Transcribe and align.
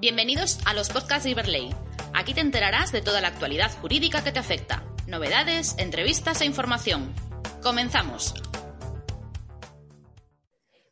Bienvenidos 0.00 0.58
a 0.64 0.72
los 0.72 0.88
podcasts 0.88 1.24
de 1.24 1.32
Iberley. 1.32 1.76
Aquí 2.14 2.32
te 2.32 2.40
enterarás 2.40 2.90
de 2.90 3.02
toda 3.02 3.20
la 3.20 3.28
actualidad 3.28 3.70
jurídica 3.82 4.24
que 4.24 4.32
te 4.32 4.38
afecta, 4.38 4.82
novedades, 5.06 5.76
entrevistas 5.76 6.40
e 6.40 6.46
información. 6.46 7.12
Comenzamos. 7.62 8.32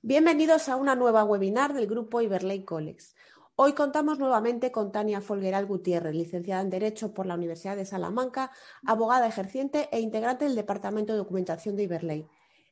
Bienvenidos 0.02 0.68
a 0.68 0.76
una 0.76 0.94
nueva 0.94 1.24
webinar 1.24 1.72
del 1.72 1.86
grupo 1.86 2.20
Iberley 2.20 2.66
Colex. 2.66 3.14
Hoy 3.56 3.72
contamos 3.72 4.18
nuevamente 4.18 4.70
con 4.70 4.92
Tania 4.92 5.22
Folgueral 5.22 5.64
Gutiérrez, 5.64 6.14
licenciada 6.14 6.60
en 6.60 6.68
Derecho 6.68 7.14
por 7.14 7.24
la 7.24 7.34
Universidad 7.34 7.76
de 7.76 7.86
Salamanca, 7.86 8.50
abogada 8.86 9.26
ejerciente 9.26 9.88
e 9.90 10.00
integrante 10.00 10.44
del 10.44 10.54
Departamento 10.54 11.14
de 11.14 11.20
Documentación 11.20 11.76
de 11.76 11.84
Iberley. 11.84 12.28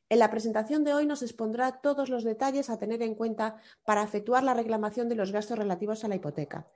En 0.09 0.19
la 0.19 0.31
presentación 0.31 0.85
de 0.85 0.93
hoy 0.93 1.05
nos 1.05 1.21
expondrá 1.21 1.81
todos 1.81 2.09
los 2.09 2.23
detalles 2.23 2.69
a 2.69 2.79
tener 2.79 3.01
en 3.01 3.13
cuenta 3.13 3.57
para 3.83 4.03
efectuar 4.03 4.43
la 4.43 4.53
reclamación 4.53 5.09
de 5.09 5.15
los 5.15 5.33
gastos 5.33 5.57
relativos 5.57 6.05
a 6.05 6.07
la 6.07 6.15
hipoteca. 6.15 6.67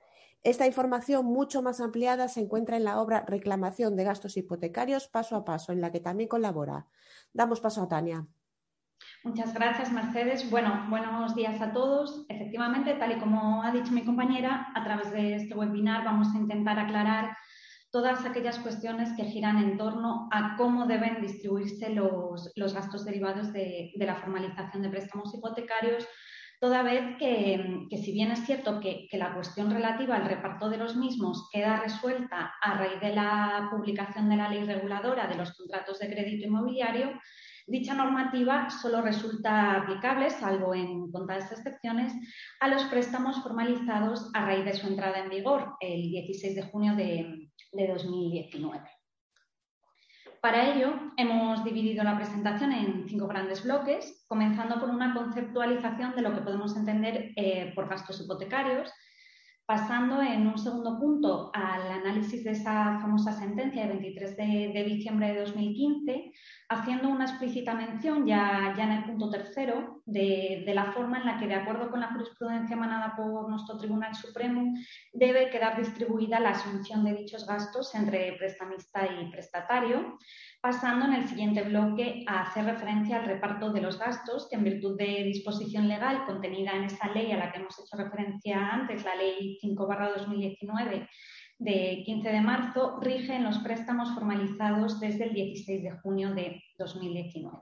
Esta 0.42 0.66
información 0.66 1.24
mucho 1.24 1.62
más 1.62 1.80
ampliada 1.80 2.28
se 2.28 2.40
encuentra 2.40 2.76
en 2.76 2.84
la 2.84 3.00
obra 3.00 3.24
Reclamación 3.26 3.96
de 3.96 4.04
gastos 4.04 4.36
hipotecarios 4.36 5.08
paso 5.08 5.36
a 5.36 5.44
paso, 5.44 5.72
en 5.72 5.80
la 5.80 5.90
que 5.90 6.00
también 6.00 6.28
colabora. 6.28 6.86
Damos 7.32 7.60
paso 7.60 7.82
a 7.82 7.88
Tania. 7.88 8.26
Muchas 9.24 9.54
gracias, 9.54 9.90
Mercedes. 9.92 10.50
Bueno, 10.50 10.86
buenos 10.90 11.34
días 11.34 11.60
a 11.62 11.72
todos. 11.72 12.26
Efectivamente, 12.28 12.94
tal 12.94 13.12
y 13.12 13.18
como 13.18 13.62
ha 13.62 13.70
dicho 13.72 13.92
mi 13.92 14.04
compañera, 14.04 14.72
a 14.74 14.84
través 14.84 15.10
de 15.12 15.36
este 15.36 15.54
webinar 15.54 16.04
vamos 16.04 16.28
a 16.34 16.38
intentar 16.38 16.78
aclarar 16.78 17.36
todas 17.92 18.24
aquellas 18.24 18.58
cuestiones 18.58 19.12
que 19.16 19.24
giran 19.24 19.58
en 19.58 19.76
torno 19.76 20.28
a 20.32 20.56
cómo 20.56 20.86
deben 20.86 21.20
distribuirse 21.20 21.90
los, 21.90 22.50
gastos 22.56 23.04
derivados 23.04 23.52
de, 23.52 23.92
la 23.96 24.16
formalización 24.16 24.82
de 24.82 24.88
préstamos 24.88 25.32
hipotecarios, 25.34 26.08
toda 26.58 26.82
vez 26.82 27.18
que, 27.18 27.86
si 27.90 28.12
bien 28.12 28.30
es 28.30 28.46
cierto 28.46 28.80
que, 28.80 29.06
la 29.12 29.34
cuestión 29.34 29.70
relativa 29.70 30.16
al 30.16 30.24
reparto 30.24 30.70
de 30.70 30.78
los 30.78 30.96
mismos 30.96 31.50
queda 31.52 31.80
resuelta 31.80 32.54
a 32.62 32.78
raíz 32.78 32.98
de 33.00 33.14
la 33.14 33.68
publicación 33.70 34.30
de 34.30 34.36
la 34.36 34.48
ley 34.48 34.64
reguladora 34.64 35.26
de 35.26 35.34
los 35.34 35.52
contratos 35.52 35.98
de 35.98 36.08
crédito 36.08 36.46
inmobiliario, 36.46 37.12
Dicha 37.64 37.94
normativa 37.94 38.70
solo 38.70 39.02
resulta 39.02 39.76
aplicable, 39.76 40.30
salvo 40.30 40.74
en 40.74 41.12
contadas 41.12 41.52
excepciones, 41.52 42.12
a 42.58 42.66
los 42.66 42.82
préstamos 42.86 43.40
formalizados 43.40 44.30
a 44.34 44.44
raíz 44.44 44.64
de 44.64 44.74
su 44.74 44.88
entrada 44.88 45.20
en 45.20 45.30
vigor 45.30 45.76
el 45.80 46.02
16 46.10 46.56
de 46.56 46.62
junio 46.62 46.96
de, 46.96 47.41
de 47.72 47.88
2019. 47.88 48.80
Para 50.40 50.74
ello, 50.74 50.92
hemos 51.16 51.62
dividido 51.64 52.02
la 52.02 52.16
presentación 52.16 52.72
en 52.72 53.08
cinco 53.08 53.28
grandes 53.28 53.62
bloques, 53.62 54.24
comenzando 54.26 54.80
con 54.80 54.90
una 54.90 55.14
conceptualización 55.14 56.16
de 56.16 56.22
lo 56.22 56.34
que 56.34 56.40
podemos 56.40 56.76
entender 56.76 57.30
eh, 57.36 57.72
por 57.76 57.88
gastos 57.88 58.20
hipotecarios, 58.20 58.92
pasando 59.66 60.20
en 60.20 60.46
un 60.46 60.58
segundo 60.58 60.98
punto 60.98 61.50
al 61.54 61.90
análisis 61.90 62.42
de 62.44 62.50
esa 62.50 62.98
famosa 63.00 63.32
sentencia 63.32 63.82
de 63.82 63.88
23 63.88 64.36
de, 64.36 64.84
diciembre 64.84 65.32
de 65.32 65.40
2015, 65.40 66.32
haciendo 66.68 67.08
una 67.08 67.24
explícita 67.24 67.74
mención 67.74 68.26
ya, 68.26 68.74
ya 68.76 68.84
en 68.84 68.92
el 68.92 69.04
punto 69.04 69.30
tercero 69.30 70.02
de, 70.04 70.64
de, 70.66 70.74
la 70.74 70.92
forma 70.92 71.18
en 71.18 71.26
la 71.26 71.38
que, 71.38 71.46
de 71.46 71.54
acuerdo 71.54 71.90
con 71.90 72.00
la 72.00 72.12
jurisprudencia 72.12 72.74
emanada 72.74 73.14
por 73.16 73.48
nuestro 73.48 73.78
Tribunal 73.78 74.14
Supremo, 74.14 74.74
debe 75.12 75.50
quedar 75.50 75.78
distribuida 75.78 76.40
la 76.40 76.50
asunción 76.50 77.04
de 77.04 77.14
dichos 77.14 77.46
gastos 77.46 77.94
entre 77.94 78.32
prestamista 78.32 79.06
y 79.06 79.30
prestatario, 79.30 80.18
pasando 80.60 81.06
en 81.06 81.14
el 81.14 81.28
siguiente 81.28 81.62
bloque 81.62 82.24
a 82.26 82.42
hacer 82.42 82.64
referencia 82.64 83.16
al 83.16 83.26
reparto 83.26 83.72
de 83.72 83.80
los 83.80 83.98
gastos 83.98 84.48
que 84.48 84.56
en 84.56 84.64
virtud 84.64 84.96
de 84.96 85.24
disposición 85.24 85.88
legal 85.88 86.24
contenida 86.24 86.72
en 86.72 86.84
esa 86.84 87.08
ley 87.10 87.32
a 87.32 87.36
la 87.36 87.50
que 87.50 87.58
hemos 87.58 87.78
hecho 87.80 87.96
referencia 87.96 88.68
antes, 88.68 89.04
la 89.04 89.16
ley 89.16 89.51
5-2019 89.60 91.08
de 91.58 92.02
15 92.04 92.28
de 92.28 92.40
marzo, 92.40 92.98
rige 93.00 93.34
en 93.34 93.44
los 93.44 93.58
préstamos 93.58 94.12
formalizados 94.14 95.00
desde 95.00 95.24
el 95.24 95.34
16 95.34 95.82
de 95.82 95.90
junio 95.98 96.34
de 96.34 96.62
2019. 96.78 97.58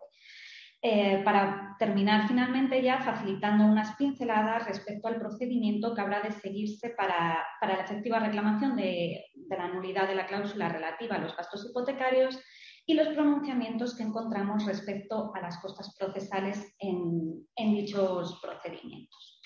Eh, 0.83 1.21
para 1.25 1.77
terminar 1.79 2.27
finalmente 2.27 2.83
ya 2.83 3.03
facilitando 3.03 3.67
unas 3.67 3.97
pinceladas 3.97 4.65
respecto 4.65 5.09
al 5.09 5.19
procedimiento 5.19 5.95
que 5.95 6.01
habrá 6.01 6.23
de 6.23 6.33
seguirse 6.33 6.91
para, 6.91 7.45
la 7.61 7.75
efectiva 7.75 8.19
reclamación 8.19 8.77
de 8.77 9.27
la 9.51 9.69
nulidad 9.69 10.09
de 10.09 10.15
la 10.15 10.27
cláusula 10.27 10.71
relativa 10.71 11.17
a 11.17 11.19
los 11.19 11.37
gastos 11.37 11.67
hipotecarios 11.69 12.41
y 12.87 12.95
los 12.95 13.09
pronunciamientos 13.09 13.95
que 13.95 14.03
encontramos 14.03 14.65
respecto 14.67 15.33
a 15.35 15.41
las 15.41 15.59
costas 15.59 15.95
procesales 15.97 16.75
en, 16.79 17.47
dichos 17.57 18.41
procedimientos. 18.43 19.40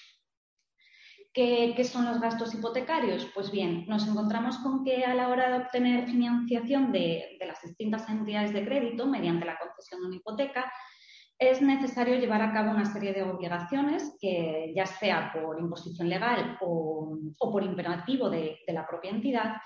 ¿Qué, 1.34 1.82
son 1.82 2.04
los 2.04 2.20
gastos 2.20 2.54
hipotecarios? 2.54 3.26
Pues 3.34 3.50
bien, 3.50 3.86
nos 3.88 4.06
encontramos 4.06 4.56
con 4.58 4.84
que 4.84 5.04
a 5.04 5.14
la 5.14 5.28
hora 5.28 5.50
de 5.50 5.64
obtener 5.64 6.06
financiación 6.06 6.92
de, 6.92 7.36
las 7.44 7.60
distintas 7.60 8.08
entidades 8.08 8.52
de 8.52 8.64
crédito 8.64 9.08
mediante 9.08 9.44
la 9.44 9.58
concesión 9.58 10.00
de 10.00 10.06
una 10.06 10.16
hipoteca, 10.16 10.72
es 11.36 11.60
necesario 11.60 12.20
llevar 12.20 12.40
a 12.40 12.52
cabo 12.52 12.70
una 12.70 12.84
serie 12.84 13.12
de 13.12 13.24
obligaciones 13.24 14.16
que, 14.20 14.72
ya 14.76 14.86
sea 14.86 15.32
por 15.32 15.58
imposición 15.58 16.08
legal 16.08 16.56
o, 16.60 17.18
por 17.36 17.64
imperativo 17.64 18.30
de, 18.30 18.60
la 18.68 18.86
propia 18.86 19.10
entidad, 19.10 19.56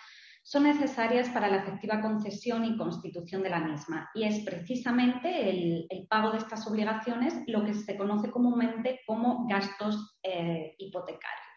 son 0.43 0.63
necesarias 0.63 1.29
para 1.29 1.49
la 1.49 1.59
efectiva 1.59 2.01
concesión 2.01 2.65
y 2.65 2.79
constitución 2.79 3.43
de 3.43 3.51
la 3.51 3.61
misma. 3.61 4.09
Y 4.15 4.25
es 4.25 4.41
precisamente 4.41 5.51
el, 5.51 5.87
pago 6.09 6.31
de 6.31 6.39
estas 6.39 6.67
obligaciones 6.67 7.35
lo 7.47 7.63
que 7.63 7.75
se 7.75 7.99
conoce 7.99 8.31
comúnmente 8.31 9.01
como 9.07 9.47
gastos 9.47 10.19
eh, 10.23 10.75
hipotecarios. 10.79 11.48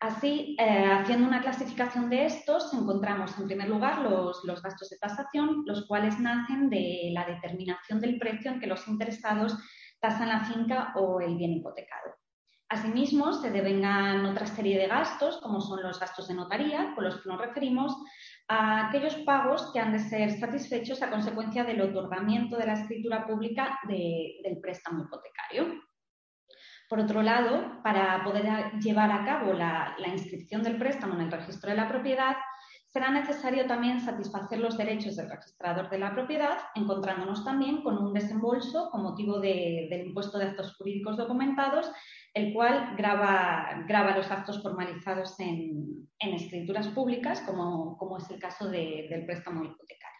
Así, 0.00 0.54
eh, 0.58 0.90
haciendo 0.92 1.26
una 1.26 1.40
clasificación 1.40 2.10
de 2.10 2.26
estos, 2.26 2.72
encontramos 2.74 3.36
en 3.38 3.46
primer 3.46 3.68
lugar 3.68 4.00
los, 4.00 4.44
los, 4.44 4.62
gastos 4.62 4.90
de 4.90 4.98
tasación, 4.98 5.62
los 5.64 5.86
cuales 5.86 6.18
nacen 6.20 6.68
de 6.68 7.10
la 7.12 7.24
determinación 7.24 8.00
del 8.00 8.18
precio 8.18 8.50
en 8.50 8.60
que 8.60 8.66
los 8.66 8.86
interesados 8.88 9.56
tasan 9.98 10.28
la 10.28 10.40
finca 10.40 10.92
o 10.96 11.20
el 11.20 11.36
bien 11.36 11.52
hipotecado. 11.52 12.14
Asimismo, 12.68 13.32
se 13.32 13.50
devengan 13.50 14.26
otra 14.26 14.44
serie 14.44 14.76
de 14.76 14.88
gastos, 14.88 15.38
como 15.40 15.60
son 15.60 15.82
los 15.82 16.00
gastos 16.00 16.26
de 16.26 16.34
notaría, 16.34 16.94
con 16.94 17.04
los 17.04 17.22
que 17.22 17.28
nos 17.28 17.40
referimos 17.40 17.96
a 18.48 18.88
aquellos 18.88 19.14
pagos 19.18 19.70
que 19.72 19.78
han 19.78 19.92
de 19.92 20.00
ser 20.00 20.32
satisfechos 20.32 21.00
a 21.00 21.10
consecuencia 21.10 21.64
del 21.64 21.80
otorgamiento 21.80 22.56
de 22.56 22.66
la 22.66 22.74
escritura 22.74 23.24
pública 23.26 23.78
del 23.88 24.58
préstamo 24.60 25.04
hipotecario. 25.04 25.80
Por 26.88 27.00
otro 27.00 27.22
lado, 27.22 27.82
para 27.82 28.22
poder 28.24 28.44
llevar 28.80 29.10
a 29.10 29.24
cabo 29.24 29.52
la, 29.52 29.96
inscripción 30.06 30.62
del 30.62 30.78
préstamo 30.78 31.14
en 31.14 31.22
el 31.22 31.32
registro 31.32 31.70
de 31.70 31.76
la 31.76 31.88
propiedad, 31.88 32.36
será 32.86 33.10
necesario 33.10 33.66
también 33.66 34.00
satisfacer 34.00 34.58
los 34.58 34.78
derechos 34.78 35.16
del 35.16 35.28
registrador 35.28 35.90
de 35.90 35.98
la 35.98 36.14
propiedad, 36.14 36.58
encontrándonos 36.74 37.44
también 37.44 37.82
con 37.82 37.98
un 37.98 38.14
desembolso 38.14 38.88
con 38.90 39.02
motivo 39.02 39.40
del 39.40 40.06
impuesto 40.06 40.38
de 40.38 40.46
actos 40.46 40.76
jurídicos 40.76 41.16
documentados 41.16 41.90
el 42.36 42.52
cual 42.52 42.94
graba, 42.98 43.82
graba 43.88 44.14
los 44.14 44.30
actos 44.30 44.62
formalizados 44.62 45.40
en, 45.40 46.06
escrituras 46.18 46.88
públicas, 46.88 47.40
como, 47.40 48.18
es 48.18 48.30
el 48.30 48.38
caso 48.38 48.68
del 48.68 49.24
préstamo 49.24 49.64
hipotecario. 49.64 50.15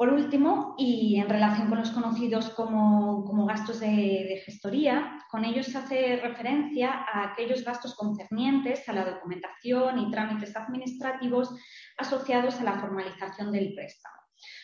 Por 0.00 0.14
último, 0.14 0.76
y 0.78 1.20
en 1.20 1.28
relación 1.28 1.68
con 1.68 1.78
los 1.78 1.90
conocidos 1.90 2.48
como, 2.54 3.44
gastos 3.44 3.80
de, 3.80 4.40
gestoría, 4.46 5.18
con 5.30 5.44
ellos 5.44 5.66
se 5.66 5.76
hace 5.76 6.16
referencia 6.16 7.04
a 7.06 7.24
aquellos 7.24 7.62
gastos 7.62 7.94
concernientes 7.96 8.88
a 8.88 8.94
la 8.94 9.04
documentación 9.04 9.98
y 9.98 10.10
trámites 10.10 10.56
administrativos 10.56 11.54
asociados 11.98 12.58
a 12.58 12.64
la 12.64 12.80
formalización 12.80 13.52
del 13.52 13.74
préstamo 13.74 14.14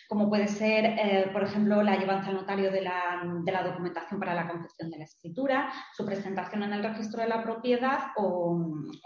como 0.08 0.30
puede 0.30 0.48
ser, 0.48 0.86
eh, 0.86 1.28
por 1.34 1.42
ejemplo, 1.42 1.82
la 1.82 1.98
llevanza 1.98 2.30
al 2.30 2.36
notario 2.36 2.70
de 2.70 2.80
la, 2.80 3.62
documentación 3.62 4.18
para 4.18 4.34
la 4.34 4.48
confección 4.48 4.90
de 4.90 4.96
la 4.96 5.04
escritura, 5.04 5.70
su 5.94 6.06
presentación 6.06 6.62
en 6.62 6.72
el 6.72 6.82
registro 6.82 7.20
de 7.20 7.28
la 7.28 7.42
propiedad 7.42 8.12
o, 8.16 8.58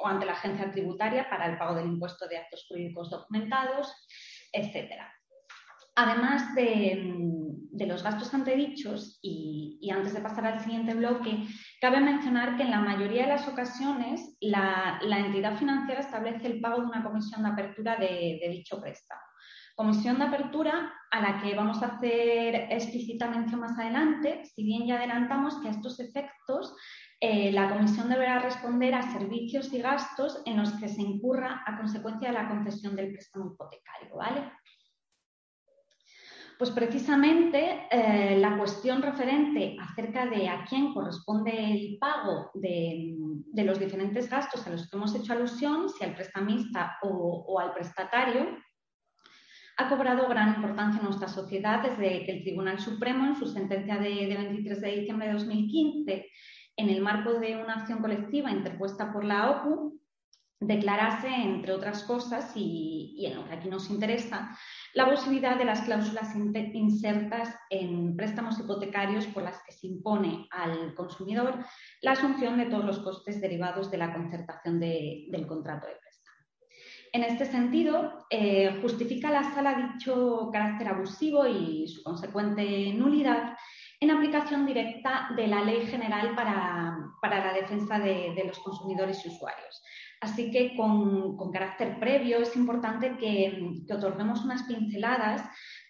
ante 0.04 0.26
la 0.26 0.32
agencia 0.34 0.70
tributaria 0.70 1.28
para 1.28 1.46
el 1.46 1.58
pago 1.58 1.74
del 1.74 1.88
impuesto 1.88 2.28
de 2.28 2.38
actos 2.38 2.66
jurídicos 2.68 3.10
documentados, 3.10 3.92
etc. 4.52 4.92
además 6.00 6.54
de, 6.54 7.16
los 7.86 8.02
gastos 8.02 8.32
antedichos, 8.34 9.18
y, 9.22 9.78
y, 9.80 9.90
antes 9.90 10.14
de 10.14 10.20
pasar 10.20 10.46
al 10.46 10.60
siguiente 10.60 10.94
bloque, 10.94 11.46
cabe 11.80 12.00
mencionar 12.00 12.56
que 12.56 12.62
en 12.62 12.70
la 12.70 12.80
mayoría 12.80 13.22
de 13.22 13.30
las 13.30 13.48
ocasiones 13.48 14.36
la, 14.40 15.00
entidad 15.02 15.56
financiera 15.56 16.00
establece 16.00 16.46
el 16.46 16.60
pago 16.60 16.80
de 16.80 16.86
una 16.86 17.02
comisión 17.02 17.42
de 17.42 17.48
apertura 17.48 17.96
de, 17.96 18.40
dicho 18.50 18.80
préstamo. 18.80 19.20
Comisión 19.74 20.18
de 20.18 20.24
apertura 20.24 20.92
a 21.10 21.20
la 21.20 21.40
que 21.42 21.54
vamos 21.54 21.82
a 21.82 21.86
hacer 21.86 22.68
explícita 22.70 23.28
mención 23.28 23.60
más 23.60 23.78
adelante, 23.78 24.44
si 24.44 24.62
bien 24.62 24.86
ya 24.86 24.96
adelantamos 24.96 25.58
que 25.60 25.68
a 25.68 25.70
estos 25.70 25.98
efectos 26.00 26.74
eh, 27.18 27.50
la 27.52 27.70
comisión 27.70 28.10
deberá 28.10 28.40
responder 28.40 28.94
a 28.94 29.10
servicios 29.10 29.72
y 29.72 29.80
gastos 29.80 30.42
en 30.44 30.58
los 30.58 30.72
que 30.72 30.88
se 30.88 31.00
incurra 31.00 31.62
a 31.66 31.78
consecuencia 31.78 32.28
de 32.28 32.34
la 32.34 32.48
concesión 32.48 32.94
del 32.94 33.12
préstamo 33.12 33.52
hipotecario, 33.52 34.16
¿vale? 34.16 34.52
Pues 36.60 36.72
precisamente 36.72 37.86
eh, 37.90 38.36
la 38.38 38.58
cuestión 38.58 39.00
referente 39.00 39.78
acerca 39.80 40.26
de 40.26 40.46
a 40.46 40.62
quién 40.68 40.92
corresponde 40.92 41.52
el 41.52 41.96
pago 41.98 42.50
de, 42.52 43.16
los 43.64 43.78
diferentes 43.78 44.28
gastos 44.28 44.66
a 44.66 44.70
los 44.70 44.86
que 44.86 44.94
hemos 44.94 45.14
hecho 45.14 45.32
alusión, 45.32 45.88
si 45.88 46.04
al 46.04 46.14
prestamista 46.14 46.98
o, 47.00 47.58
al 47.58 47.72
prestatario, 47.72 48.58
ha 49.78 49.88
cobrado 49.88 50.28
gran 50.28 50.56
importancia 50.56 50.98
en 50.98 51.06
nuestra 51.06 51.28
sociedad 51.28 51.82
desde 51.82 52.26
que 52.26 52.32
el 52.32 52.42
Tribunal 52.42 52.78
Supremo, 52.78 53.24
en 53.24 53.36
su 53.36 53.46
sentencia 53.46 53.96
de, 53.96 54.26
23 54.26 54.82
de 54.82 54.96
diciembre 54.96 55.28
de 55.28 55.32
2015, 55.32 56.26
en 56.76 56.90
el 56.90 57.00
marco 57.00 57.40
de 57.40 57.56
una 57.56 57.76
acción 57.76 58.00
colectiva 58.00 58.50
interpuesta 58.50 59.10
por 59.10 59.24
la 59.24 59.50
OCU, 59.50 59.99
declarase, 60.60 61.28
entre 61.28 61.72
otras 61.72 62.04
cosas, 62.04 62.52
y, 62.54 63.24
en 63.26 63.36
lo 63.36 63.46
que 63.46 63.54
aquí 63.54 63.68
nos 63.68 63.88
interesa, 63.88 64.56
la 64.92 65.08
posibilidad 65.08 65.56
de 65.56 65.64
las 65.64 65.80
cláusulas 65.80 66.36
insertas 66.36 67.56
en 67.70 68.14
préstamos 68.14 68.58
hipotecarios 68.58 69.26
por 69.28 69.42
las 69.42 69.62
que 69.62 69.72
se 69.72 69.86
impone 69.86 70.46
al 70.50 70.94
consumidor 70.94 71.64
la 72.02 72.12
asunción 72.12 72.58
de 72.58 72.66
todos 72.66 72.84
los 72.84 72.98
costes 72.98 73.40
derivados 73.40 73.90
de 73.90 73.98
la 73.98 74.12
concertación 74.12 74.78
del 74.78 75.46
contrato 75.46 75.86
de 75.86 75.94
préstamo. 75.94 76.36
En 77.12 77.24
este 77.24 77.46
sentido, 77.46 78.26
eh, 78.28 78.78
justifica 78.82 79.30
la 79.30 79.54
sala 79.54 79.92
dicho 79.92 80.50
carácter 80.52 80.88
abusivo 80.88 81.46
y 81.46 81.88
su 81.88 82.02
consecuente 82.02 82.92
nulidad 82.92 83.56
en 83.98 84.10
aplicación 84.10 84.64
directa 84.64 85.30
de 85.36 85.46
la 85.46 85.62
Ley 85.62 85.86
General 85.86 86.34
para, 86.34 87.44
la 87.44 87.52
Defensa 87.52 87.98
de 87.98 88.44
los 88.46 88.58
Consumidores 88.60 89.24
y 89.24 89.28
Usuarios, 89.28 89.82
Así 90.20 90.50
que 90.50 90.76
con, 90.76 91.50
carácter 91.50 91.98
previo 91.98 92.38
es 92.38 92.54
importante 92.54 93.16
que, 93.16 93.82
otorguemos 93.90 94.44
unas 94.44 94.62
pinceladas 94.64 95.42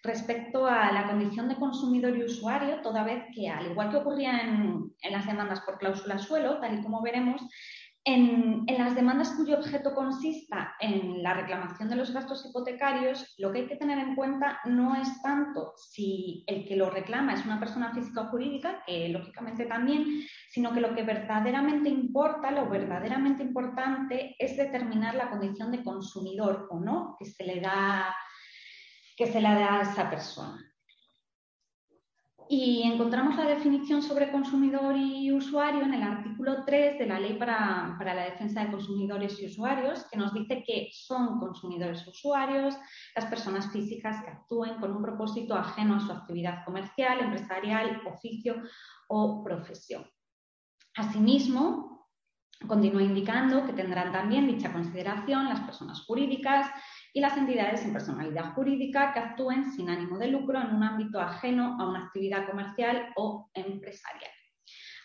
respecto 0.03 0.65
a 0.65 0.91
la 0.91 1.07
condición 1.07 1.49
de 1.49 1.57
consumidor 1.57 2.17
y 2.17 2.23
usuario, 2.23 2.81
toda 2.81 3.03
vez 3.03 3.25
que, 3.35 3.49
al 3.49 3.71
igual 3.71 3.89
que 3.89 3.97
ocurría 3.97 4.39
en, 4.39 4.93
en 5.01 5.11
las 5.11 5.27
demandas 5.27 5.59
por 5.61 5.77
cláusula 5.77 6.17
suelo, 6.17 6.59
tal 6.59 6.79
y 6.79 6.81
como 6.81 7.01
veremos, 7.01 7.41
en, 8.03 8.65
las 8.77 8.95
demandas 8.95 9.31
cuyo 9.31 9.57
objeto 9.57 9.93
consista 9.93 10.75
en 10.79 11.21
la 11.21 11.35
reclamación 11.35 11.87
de 11.87 11.95
los 11.95 12.11
gastos 12.11 12.45
hipotecarios, 12.45 13.35
lo 13.37 13.51
que 13.51 13.59
hay 13.59 13.67
que 13.67 13.75
tener 13.75 13.99
en 13.99 14.15
cuenta 14.15 14.59
no 14.65 14.95
es 14.95 15.21
tanto 15.21 15.73
si 15.77 16.43
el 16.47 16.65
que 16.67 16.75
lo 16.75 16.89
reclama 16.89 17.33
es 17.33 17.45
una 17.45 17.59
persona 17.59 17.93
física 17.93 18.21
o 18.21 18.27
jurídica, 18.27 18.83
que 18.87 19.09
lógicamente 19.09 19.65
también, 19.65 20.23
sino 20.49 20.73
que 20.73 20.81
lo 20.81 20.95
que 20.95 21.03
verdaderamente 21.03 21.89
importa, 21.89 22.49
lo 22.49 22.67
verdaderamente 22.69 23.43
importante 23.43 24.35
es 24.39 24.57
determinar 24.57 25.13
la 25.13 25.29
condición 25.29 25.71
de 25.71 25.83
consumidor 25.83 26.67
o 26.71 26.79
no 26.79 27.15
que 27.19 27.25
se 27.25 27.43
le 27.43 27.61
da, 27.61 28.15
que 29.15 29.27
se 29.27 29.41
le 29.41 29.49
da 29.49 29.79
a 29.79 29.81
esa 29.83 30.09
persona. 30.09 30.70
Y 32.53 32.83
encontramos 32.83 33.37
la 33.37 33.45
definición 33.45 34.03
sobre 34.03 34.29
consumidor 34.29 34.97
y 34.97 35.31
usuario 35.31 35.83
en 35.83 35.93
el 35.93 36.03
artículo 36.03 36.65
3 36.65 36.99
de 36.99 37.05
la 37.05 37.17
Ley 37.17 37.37
para, 37.37 37.97
la 37.97 38.25
Defensa 38.25 38.65
de 38.65 38.71
Consumidores 38.71 39.41
y 39.41 39.45
Usuarios, 39.45 40.03
que 40.11 40.17
nos 40.17 40.33
dice 40.33 40.61
que 40.67 40.89
son 40.91 41.39
consumidores 41.39 42.05
usuarios 42.05 42.75
las 43.15 43.27
personas 43.27 43.71
físicas 43.71 44.21
que 44.25 44.31
actúen 44.31 44.81
con 44.81 44.93
un 44.93 45.01
propósito 45.01 45.55
ajeno 45.55 45.95
a 45.95 45.99
su 46.01 46.11
actividad 46.11 46.65
comercial, 46.65 47.21
empresarial, 47.21 48.01
oficio 48.05 48.61
o 49.07 49.41
profesión. 49.45 50.05
Asimismo, 50.97 52.09
continúa 52.67 53.01
indicando 53.01 53.65
que 53.65 53.71
tendrán 53.71 54.11
también 54.11 54.47
dicha 54.47 54.73
consideración 54.73 55.47
las 55.47 55.61
personas 55.61 56.01
jurídicas 56.01 56.69
y 57.13 57.19
las 57.19 57.37
entidades 57.37 57.83
en 57.83 57.93
personalidad 57.93 58.53
jurídica 58.53 59.13
que 59.13 59.19
actúen 59.19 59.71
sin 59.71 59.89
ánimo 59.89 60.17
de 60.17 60.27
lucro 60.27 60.59
en 60.61 60.75
un 60.75 60.83
ámbito 60.83 61.19
ajeno 61.19 61.77
a 61.79 61.89
una 61.89 62.05
actividad 62.05 62.47
comercial 62.47 63.11
o 63.15 63.49
empresarial. 63.53 64.31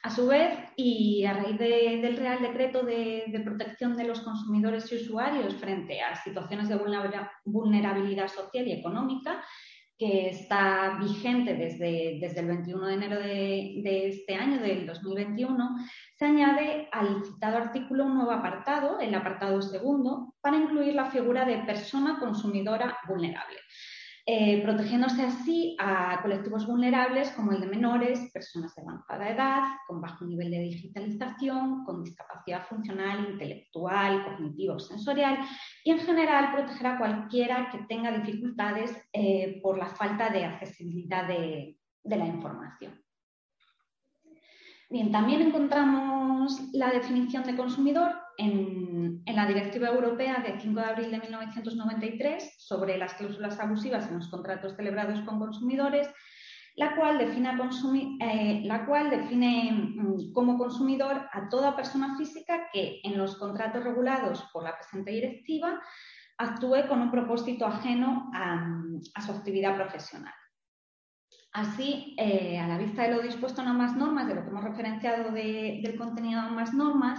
A 0.03 0.11
su 0.11 0.29
vez, 0.29 0.57
y 0.77 1.25
a 1.25 1.33
raíz 1.33 1.59
del 1.59 2.17
Real 2.17 2.41
Decreto 2.41 2.85
de, 2.85 3.43
Protección 3.45 3.97
de 3.97 4.05
los 4.05 4.21
Consumidores 4.21 4.91
y 4.93 4.97
Usuarios 4.97 5.57
frente 5.57 6.01
a 6.01 6.15
situaciones 6.15 6.69
de 6.69 6.79
vulnerabilidad 7.45 8.29
social 8.29 8.69
y 8.69 8.73
económica, 8.73 9.43
que 9.99 10.29
está 10.29 10.99
vigente 11.01 11.55
desde, 11.55 12.19
desde 12.21 12.41
el 12.41 12.47
21 12.47 12.87
de 12.87 12.95
enero 12.95 13.19
de, 13.19 13.81
de, 13.83 14.09
este 14.11 14.35
año, 14.35 14.61
del 14.61 14.87
2021, 14.87 15.77
se 16.17 16.25
añade 16.25 16.89
al 16.93 17.25
citado 17.25 17.59
artículo 17.59 18.07
un 18.07 18.15
nuevo 18.15 18.33
apartado, 18.33 18.99
el 19.01 19.15
apartado 19.15 19.61
segundo, 19.61 20.35
para 20.41 20.57
incluir 20.57 20.95
la 20.95 21.11
figura 21.11 21.45
de 21.45 21.59
persona 21.59 22.19
consumidora 22.19 22.99
vulnerable. 23.07 23.59
Eh, 24.29 24.61
protegiéndose 24.65 25.23
así 25.23 25.77
a 25.79 26.21
colectivos 26.21 26.67
vulnerables 26.67 27.31
como 27.31 27.53
el 27.53 27.61
de 27.61 27.69
menores, 27.69 28.29
personas 28.33 28.75
de 28.75 28.83
avanzada 28.83 29.31
edad, 29.31 29.63
con 29.87 30.01
bajo 30.01 30.25
nivel 30.25 30.51
de 30.51 30.59
digitalización, 30.59 31.85
con 31.85 32.03
discapacidad 32.03 32.67
funcional, 32.67 33.29
intelectual, 33.31 34.25
cognitiva 34.25 34.75
o 34.75 34.81
sensorial, 34.81 35.39
y 35.85 35.93
en 35.93 35.99
general 36.01 36.53
proteger 36.53 36.87
a 36.89 36.99
cualquiera 36.99 37.69
que 37.71 37.79
tenga 37.87 38.11
dificultades 38.19 39.01
eh, 39.13 39.61
por 39.63 39.79
la 39.79 39.87
falta 39.87 40.31
de 40.31 40.45
accesibilidad 40.45 41.29
de 41.29 41.77
la 42.05 42.27
información. 42.27 43.06
Bien, 44.89 45.11
también 45.11 45.43
encontramos 45.43 46.61
la 46.73 46.91
definición 46.91 47.43
de 47.43 47.57
consumidor 47.57 48.13
en, 48.39 49.25
la 49.27 49.47
Directiva 49.47 49.89
Europea 49.89 50.43
de 50.47 50.61
5 50.61 50.81
de 50.81 50.87
abril 50.87 51.11
de 51.11 51.19
1993 51.19 52.55
sobre 52.59 52.97
las 52.97 53.15
cláusulas 53.15 53.59
abusivas 53.59 54.09
en 54.09 54.19
los 54.19 54.29
contratos 54.29 54.77
celebrados 54.77 55.21
con 55.23 55.41
consumidores, 55.41 56.09
la 56.77 56.95
cual 56.95 57.19
define, 57.19 57.59
eh, 58.21 59.73
mm, 59.73 60.33
como 60.33 60.57
consumidor 60.57 61.29
a 61.33 61.49
toda 61.49 61.75
persona 61.75 62.17
física 62.17 62.69
que 62.73 63.01
en 63.03 63.19
los 63.19 63.37
contratos 63.37 63.83
regulados 63.83 64.49
por 64.53 64.63
la 64.63 64.77
presente 64.77 65.11
directiva 65.11 65.81
actúe 66.39 66.87
con 66.87 67.01
un 67.01 67.11
propósito 67.11 67.67
ajeno 67.67 68.31
a 68.33 69.23
su 69.23 69.33
actividad 69.33 69.75
profesional. 69.75 70.35
Así, 71.57 72.15
eh, 72.19 72.59
a 72.59 72.69
la 72.69 72.77
vista 72.77 73.05
de 73.05 73.15
lo 73.15 73.23
dispuesto 73.23 73.63
en 73.63 73.69
ambas 73.69 73.97
normas, 73.97 74.29
de 74.29 74.35
lo 74.35 74.43
que 74.43 74.51
hemos 74.51 74.63
referenciado 74.63 75.33
del 75.33 75.97
contenido 75.97 76.43
de 76.43 76.49
ambas 76.49 76.75
normas, 76.75 77.19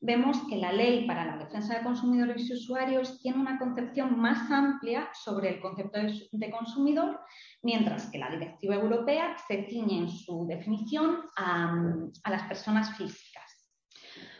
vemos 0.00 0.36
que 0.48 0.56
la 0.56 0.72
ley 0.72 1.06
para 1.06 1.24
la 1.24 1.36
defensa 1.36 1.78
de 1.78 1.84
consumidores 1.84 2.50
y 2.50 2.54
usuarios 2.54 3.20
tiene 3.22 3.38
una 3.38 3.56
concepción 3.56 4.18
más 4.18 4.50
amplia 4.50 5.08
sobre 5.12 5.50
el 5.50 5.60
concepto 5.60 5.96
de, 6.32 6.50
consumidor, 6.50 7.20
mientras 7.62 8.10
que 8.10 8.18
la 8.18 8.30
directiva 8.30 8.74
europea 8.74 9.36
se 9.46 9.66
ciñe 9.68 9.98
en 9.98 10.10
su 10.10 10.44
definición 10.48 11.20
a, 11.36 11.72
las 12.28 12.42
personas 12.48 12.96
físicas. 12.96 13.64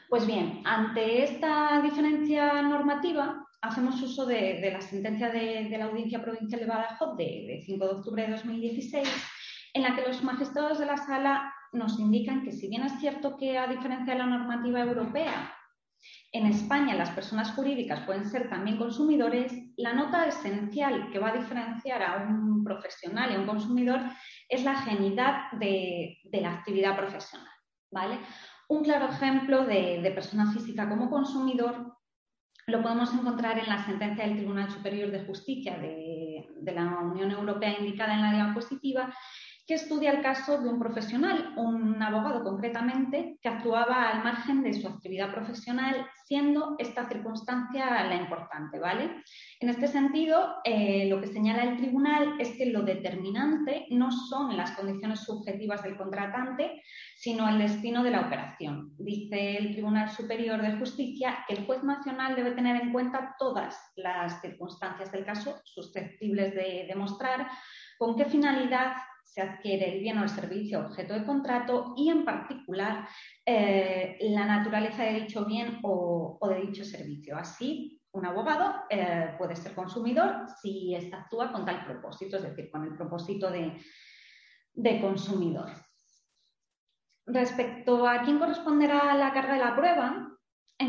Pues 0.09 0.27
bien, 0.27 0.63
ante 0.65 1.23
esta 1.23 1.81
diferencia 1.81 2.61
normativa, 2.63 3.47
hacemos 3.61 4.01
uso 4.03 4.27
de, 4.27 4.71
la 4.73 4.81
sentencia 4.81 5.31
de, 5.31 5.69
la 5.77 5.87
Audiencia 5.87 6.23
Provincial 6.23 6.61
de 6.61 6.67
Badajoz 6.67 7.17
de, 7.17 7.63
5 7.65 7.85
de 7.85 7.91
octubre 7.91 8.23
de 8.27 8.33
2016, 8.33 9.09
en 9.75 9.83
la 9.83 9.95
que 9.95 10.03
los 10.03 10.23
magistrados 10.23 10.79
de 10.79 10.87
la 10.87 10.97
sala 10.97 11.53
nos 11.73 11.99
indican 11.99 12.43
que 12.43 12.53
si 12.53 12.69
bien 12.69 12.83
es 12.83 12.99
cierto 12.99 13.37
que 13.37 13.59
a 13.59 13.67
diferencia 13.67 14.15
de 14.15 14.19
la 14.19 14.27
normativa 14.27 14.81
europea, 14.81 15.55
en 16.33 16.47
España 16.47 16.95
las 16.95 17.11
personas 17.11 17.51
jurídicas 17.53 18.01
pueden 18.01 18.29
ser 18.29 18.49
también 18.49 18.77
consumidores, 18.77 19.53
la 19.77 19.93
nota 19.93 20.27
esencial 20.27 21.11
que 21.11 21.19
va 21.19 21.31
a 21.31 21.37
diferenciar 21.37 22.03
a 22.03 22.27
un 22.29 22.63
profesional 22.63 23.33
y 23.33 23.35
a 23.35 23.41
un 23.41 23.47
consumidor 23.47 24.01
es 24.49 24.63
la 24.63 24.75
genidad 24.83 25.51
de, 25.53 26.19
la 26.33 26.53
actividad 26.53 26.97
profesional. 26.97 27.49
¿vale? 27.91 28.19
Un 28.69 28.85
claro 28.85 29.07
ejemplo 29.07 29.65
de, 29.65 30.01
de 30.03 30.11
persona 30.13 30.53
física 30.53 30.89
como 30.89 31.11
consumidor 31.11 31.88
lo 32.69 32.83
podemos 32.83 33.13
encontrar 33.15 33.59
en 33.59 33.67
la 33.67 33.85
sentencia 33.85 34.25
del 34.25 34.37
Tribunal 34.37 34.71
Superior 34.71 35.11
de 35.11 35.25
Justicia 35.25 35.79
de, 35.79 36.47
la 36.73 36.99
Unión 37.01 37.31
Europea 37.31 37.79
indicada 37.79 38.15
en 38.15 38.39
la 38.39 38.55
positiva 38.55 39.13
que 39.69 39.75
estudia 39.75 40.13
el 40.13 40.23
caso 40.23 40.63
de 40.63 40.71
un 40.71 40.79
profesional, 40.79 41.53
un 41.57 42.03
abogado 42.03 42.43
concretamente, 42.43 43.39
que 43.43 43.51
actuaba 43.51 44.09
al 44.09 44.25
margen 44.25 44.63
de 44.63 44.73
su 44.73 44.89
actividad 44.89 45.31
profesional, 45.31 46.07
siendo 46.25 46.75
esta 46.79 47.07
circunstancia 47.07 48.03
la 48.05 48.17
importante, 48.17 48.79
¿vale? 48.79 49.23
En 49.61 49.69
este 49.69 49.87
sentido, 49.87 50.55
eh, 50.65 51.07
lo 51.11 51.21
que 51.21 51.27
señala 51.27 51.65
el 51.65 51.77
tribunal 51.77 52.41
es 52.41 52.57
que 52.57 52.65
lo 52.65 52.81
determinante 52.81 53.85
no 53.91 54.11
son 54.11 54.57
las 54.57 54.71
condiciones 54.71 55.21
subjetivas 55.21 55.83
del 55.83 55.99
contratante, 55.99 56.83
sino 57.19 57.47
el 57.47 57.59
destino 57.59 58.03
de 58.03 58.13
la 58.13 58.23
operación. 58.23 58.95
Dice 58.99 59.59
el 59.59 59.73
Tribunal 59.73 60.09
Superior 60.09 60.63
de 60.63 60.79
Justicia 60.79 61.45
que 61.47 61.53
el 61.53 61.67
juez 61.67 61.83
nacional 61.83 62.37
debe 62.37 62.53
tener 62.53 62.81
en 62.81 62.91
cuenta 62.91 63.35
todas 63.39 63.79
las 63.97 64.41
circunstancias 64.41 65.13
del 65.13 65.27
caso 65.27 65.61
susceptibles 65.65 66.55
de 66.55 66.87
demostrar 66.89 67.49
con 67.99 68.17
qué 68.17 68.25
finalidad 68.25 68.93
se 69.29 69.43
adquiere 69.43 69.93
el 69.93 70.01
bien 70.01 70.19
o 70.19 70.23
el 70.23 70.31
servicio 70.31 70.81
objeto 70.81 71.13
de 71.13 71.25
contrato 71.25 71.93
y, 71.97 72.09
en 72.09 72.25
particular, 72.25 73.07
eh, 73.45 74.17
la 74.21 74.47
naturaleza 74.47 75.03
de 75.03 75.21
dicho 75.21 75.45
bien 75.45 75.81
o, 75.83 76.39
de 76.49 76.61
dicho 76.63 76.85
servicio. 76.85 77.37
Así, 77.37 78.01
un 78.13 78.25
abogado 78.25 78.75
eh, 78.89 79.35
puede 79.37 79.55
ser 79.55 79.75
consumidor 79.75 80.47
si 80.63 80.95
actúa 80.95 81.53
con 81.53 81.67
tal 81.67 81.85
propósito, 81.85 82.39
es 82.39 82.43
decir, 82.43 82.71
con 82.71 82.85
el 82.85 82.97
propósito 82.97 83.51
de, 83.51 83.77
de 84.73 85.01
consumidor. 85.01 85.71
Respecto 87.27 88.09
a 88.09 88.23
quién 88.23 88.39
corresponderá 88.39 89.15
la 89.15 89.35
carga 89.35 89.55
de 89.55 89.65
la 89.65 89.77
prueba, 89.77 90.38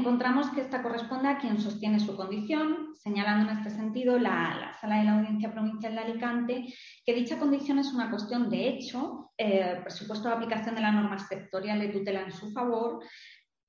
encontramos 0.10 0.50
que 0.50 0.62
esta 0.62 0.82
corresponde 0.82 1.30
a 1.30 1.38
quien 1.38 1.62
sostiene 1.62 2.00
su 2.00 2.16
condición, 2.16 2.96
señalando 2.96 3.52
en 3.52 3.60
este 3.60 3.70
sentido 3.70 4.18
la, 4.18 4.76
Sala 4.82 4.98
de 4.98 5.04
la 5.04 5.20
Audiencia 5.20 5.52
Provincial 5.52 5.94
de 5.94 6.02
Alicante 6.02 6.66
que 7.06 7.14
dicha 7.14 7.38
condición 7.38 7.78
es 7.78 7.94
una 7.94 8.10
cuestión 8.10 8.50
de 8.50 8.70
hecho, 8.70 9.30
eh, 9.38 9.80
presupuesto 9.84 10.28
de 10.28 10.34
aplicación 10.34 10.74
de 10.74 10.82
la 10.82 10.92
norma 10.92 11.20
sectorial 11.20 11.80
de 11.80 11.90
tutela 11.90 12.24
en 12.24 12.32
su 12.32 12.52
favor, 12.52 13.04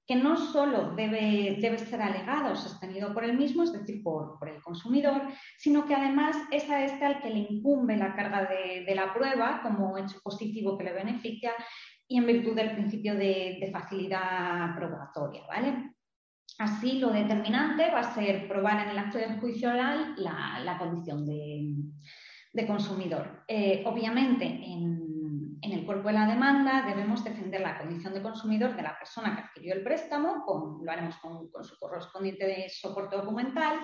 que 0.07 0.17
no 0.17 0.35
solo 0.39 0.95
debe, 0.97 1.59
debe 1.61 1.77
ser 1.77 2.01
alegado 2.01 2.55
o 2.55 2.57
sostenido 2.57 3.13
por 3.13 3.25
el 3.25 3.37
mismo, 3.37 3.63
es 3.63 3.73
decir, 3.75 4.03
por, 4.03 4.39
el 4.49 4.63
consumidor, 4.63 5.21
sino 5.59 5.85
que 5.85 5.95
además 5.95 6.39
es 6.51 6.71
a 6.71 6.83
este 6.83 7.05
al 7.05 7.21
que 7.21 7.29
le 7.29 7.41
incumbe 7.51 7.99
la 7.99 8.15
carga 8.15 8.49
de, 8.49 8.95
la 8.95 9.13
prueba 9.13 9.61
como 9.63 9.99
hecho 9.99 10.19
positivo 10.23 10.79
que 10.79 10.85
le 10.85 10.95
beneficia 10.95 11.53
y 12.09 12.17
en 12.17 12.27
virtud 12.27 12.57
del 12.57 12.73
principio 12.73 13.13
de, 13.13 13.59
de 13.61 13.71
facilidad 13.71 14.75
probatoria, 14.75 15.43
¿vale? 15.47 16.00
Así, 16.61 16.99
lo 16.99 17.09
determinante 17.09 17.91
va 17.91 18.01
a 18.01 18.15
ser 18.15 18.47
probar 18.47 18.85
en 18.85 18.91
el 18.91 18.99
acto 18.99 19.17
de 19.17 19.39
juicio 19.39 19.71
oral 19.71 20.15
la, 20.19 20.77
condición 20.79 21.27
de, 21.27 22.67
consumidor. 22.67 23.45
Eh, 23.49 23.83
obviamente, 23.87 24.45
en, 24.45 25.59
el 25.63 25.87
cuerpo 25.87 26.09
de 26.09 26.15
la 26.15 26.27
demanda 26.27 26.85
debemos 26.87 27.25
defender 27.25 27.63
la 27.63 27.79
condición 27.79 28.13
de 28.13 28.21
consumidor 28.21 28.77
de 28.77 28.83
la 28.83 28.99
persona 28.99 29.35
que 29.35 29.41
adquirió 29.41 29.73
el 29.73 29.83
préstamo, 29.83 30.45
lo 30.83 30.93
haremos 30.93 31.17
con, 31.17 31.51
con 31.51 31.65
su 31.65 31.79
correspondiente 31.79 32.69
soporte 32.69 33.17
documental, 33.17 33.79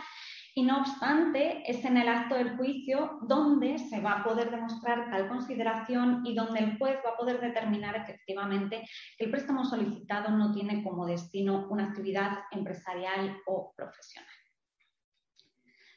y 0.59 0.63
no 0.63 0.79
obstante, 0.79 1.71
es 1.71 1.85
en 1.85 1.99
el 1.99 2.09
acto 2.09 2.35
del 2.35 2.57
juicio 2.57 3.19
donde 3.29 3.77
se 3.77 4.01
va 4.01 4.13
a 4.13 4.25
poder 4.25 4.51
demostrar 4.51 5.11
tal 5.11 5.29
consideración 5.29 6.23
y 6.25 6.35
donde 6.35 6.61
el 6.61 6.79
juez 6.79 6.97
va 7.05 7.11
a 7.11 7.17
poder 7.19 7.43
determinar 7.43 7.95
efectivamente 7.95 8.89
que 9.19 9.27
el 9.27 9.31
préstamo 9.31 9.67
solicitado 9.67 10.31
no 10.31 10.55
tiene 10.55 10.83
como 10.83 11.05
destino 11.05 11.67
una 11.69 11.89
actividad 11.89 12.39
empresarial 12.53 13.37
o 13.45 13.75
profesional. 13.77 14.33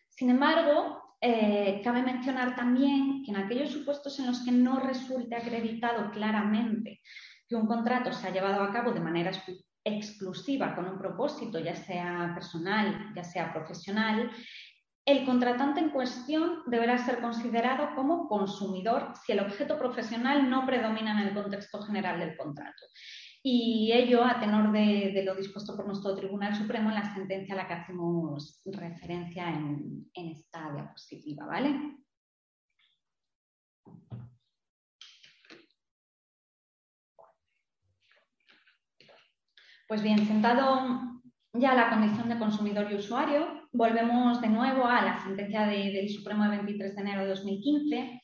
Sin 0.09 0.29
embargo, 0.29 1.15
eh, 1.21 1.79
cabe 1.81 2.01
mencionar 2.01 2.53
también 2.57 3.23
que 3.23 3.31
en 3.31 3.37
aquellos 3.37 3.71
supuestos 3.71 4.19
en 4.19 4.25
los 4.25 4.43
que 4.43 4.51
no 4.51 4.81
resulte 4.81 5.37
acreditado 5.37 6.11
claramente 6.11 6.99
que 7.47 7.55
un 7.55 7.65
contrato 7.65 8.11
se 8.11 8.27
ha 8.27 8.31
llevado 8.31 8.61
a 8.61 8.73
cabo 8.73 8.91
de 8.91 8.99
manera 8.99 9.31
exclusiva 9.83 10.75
con 10.75 10.86
un 10.86 10.98
propósito, 10.98 11.59
ya 11.59 11.75
sea 11.75 12.31
personal, 12.33 13.12
ya 13.15 13.24
sea 13.24 13.53
profesional, 13.53 14.31
el 15.05 15.25
contratante 15.25 15.79
en 15.79 15.89
cuestión 15.89 16.62
deberá 16.67 16.98
ser 16.98 17.19
considerado 17.19 17.95
como 17.95 18.27
consumidor 18.27 19.13
si 19.25 19.31
el 19.31 19.39
objeto 19.39 19.77
profesional 19.79 20.50
no 20.50 20.65
predomina 20.65 21.19
en 21.19 21.29
el 21.29 21.33
contexto 21.33 21.81
general 21.81 22.19
del 22.19 22.38
contrato. 22.38 22.86
Y 23.41 23.91
ello 23.93 24.24
a 24.24 24.39
tenor 24.39 24.71
de, 24.71 25.24
lo 25.25 25.33
dispuesto 25.33 25.75
por 25.75 25.88
nuestro 25.88 26.15
Tribunal 26.15 26.55
Supremo 26.55 26.89
en 26.89 26.95
la 26.95 27.13
sentencia 27.13 27.55
a 27.55 27.57
la 27.57 27.67
que 27.67 27.74
hacemos 27.74 28.62
referencia 28.65 29.50
en, 29.50 30.12
en 30.13 30.27
esta 30.27 30.71
diapositiva, 30.74 31.45
¿vale? 31.45 31.98
Pues 39.89 40.03
bien, 40.03 40.24
sentado 40.27 40.88
ya 41.51 41.74
la 41.74 41.89
condición 41.89 42.29
de 42.29 42.38
consumidor 42.38 42.91
y 42.91 42.96
usuario, 42.98 43.67
volvemos 43.72 44.39
de 44.39 44.48
nuevo 44.48 44.86
a 44.86 45.01
la 45.01 45.17
sentencia 45.24 45.65
del 45.65 46.08
Supremo 46.10 46.43
de 46.43 46.58
23 46.58 46.96
de 46.96 47.01
enero 47.01 47.22
de 47.22 47.29
2015, 47.29 48.22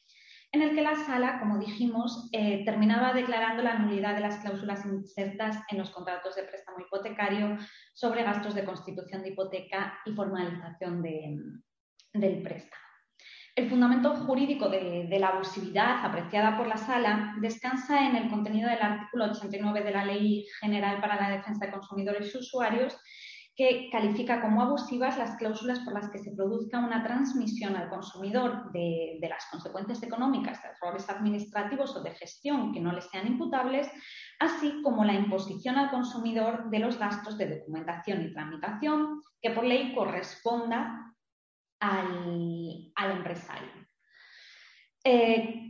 en 0.52 0.62
el 0.62 0.76
que 0.76 0.84
la 0.84 0.94
sala, 0.94 1.40
como 1.40 1.58
dijimos, 1.58 2.30
eh, 2.34 2.64
terminaba 2.66 3.14
declarando 3.14 3.64
la 3.64 3.80
nulidad 3.80 4.14
de 4.14 4.22
las 4.22 4.38
cláusulas 4.44 4.86
insertas 4.86 5.58
en 5.72 5.80
los 5.80 5.90
contratos 5.90 6.36
de 6.36 6.44
préstamo 6.44 6.82
hipotecario 6.82 7.58
sobre 7.96 8.22
gastos 8.22 8.54
de 8.54 8.64
constitución 8.64 9.24
de 9.24 9.30
hipoteca 9.30 9.98
y 10.06 10.12
formalización 10.12 11.02
del 11.02 12.44
préstamo. 12.44 12.85
El 13.56 13.70
fundamento 13.70 14.14
jurídico 14.14 14.68
de, 14.68 15.08
la 15.18 15.30
abusividad 15.30 16.06
apreciada 16.06 16.58
por 16.58 16.68
la 16.68 16.76
Sala 16.76 17.36
descansa 17.40 18.06
en 18.06 18.18
el 18.18 18.30
contenido 18.30 18.70
del 18.70 18.82
artículo 18.82 19.32
89 19.32 19.82
de 19.82 19.92
la 19.92 20.04
Ley 20.04 20.46
General 20.60 21.00
para 21.00 21.16
la 21.16 21.38
Defensa 21.38 21.66
de 21.66 21.72
Consumidores 21.72 22.36
y 22.36 22.38
Usuarios, 22.38 22.98
que 23.56 23.88
califica 23.90 24.42
como 24.42 24.62
abusivas 24.62 25.18
las 25.18 25.38
cláusulas 25.38 25.80
por 25.80 25.94
las 25.94 26.10
que 26.10 26.18
se 26.18 26.36
produzca 26.36 26.80
una 26.80 27.02
transmisión 27.02 27.78
al 27.78 27.88
consumidor 27.88 28.74
de, 28.74 29.20
de, 29.22 29.30
las 29.30 29.46
consecuencias 29.50 30.04
económicas 30.04 30.62
de 30.62 30.68
errores 30.72 31.10
administrativos 31.10 31.96
o 31.96 32.04
de 32.04 32.12
gestión 32.12 32.74
que 32.74 32.82
no 32.82 32.92
le 32.92 33.02
sean 33.02 33.26
imputables, 33.26 33.90
así 34.38 34.82
como 34.84 35.06
la 35.06 35.14
imposición 35.14 35.78
al 35.78 35.92
consumidor 35.92 36.70
de 36.70 36.80
los 36.80 37.00
gastos 37.00 37.38
de 37.38 37.60
documentación 37.60 38.22
y 38.22 38.34
tramitación 38.34 39.22
que 39.42 39.52
por 39.52 39.64
ley 39.64 39.96
corresponda 39.96 41.15
al, 41.80 43.12
empresario. 43.12 43.70
Eh, 45.04 45.66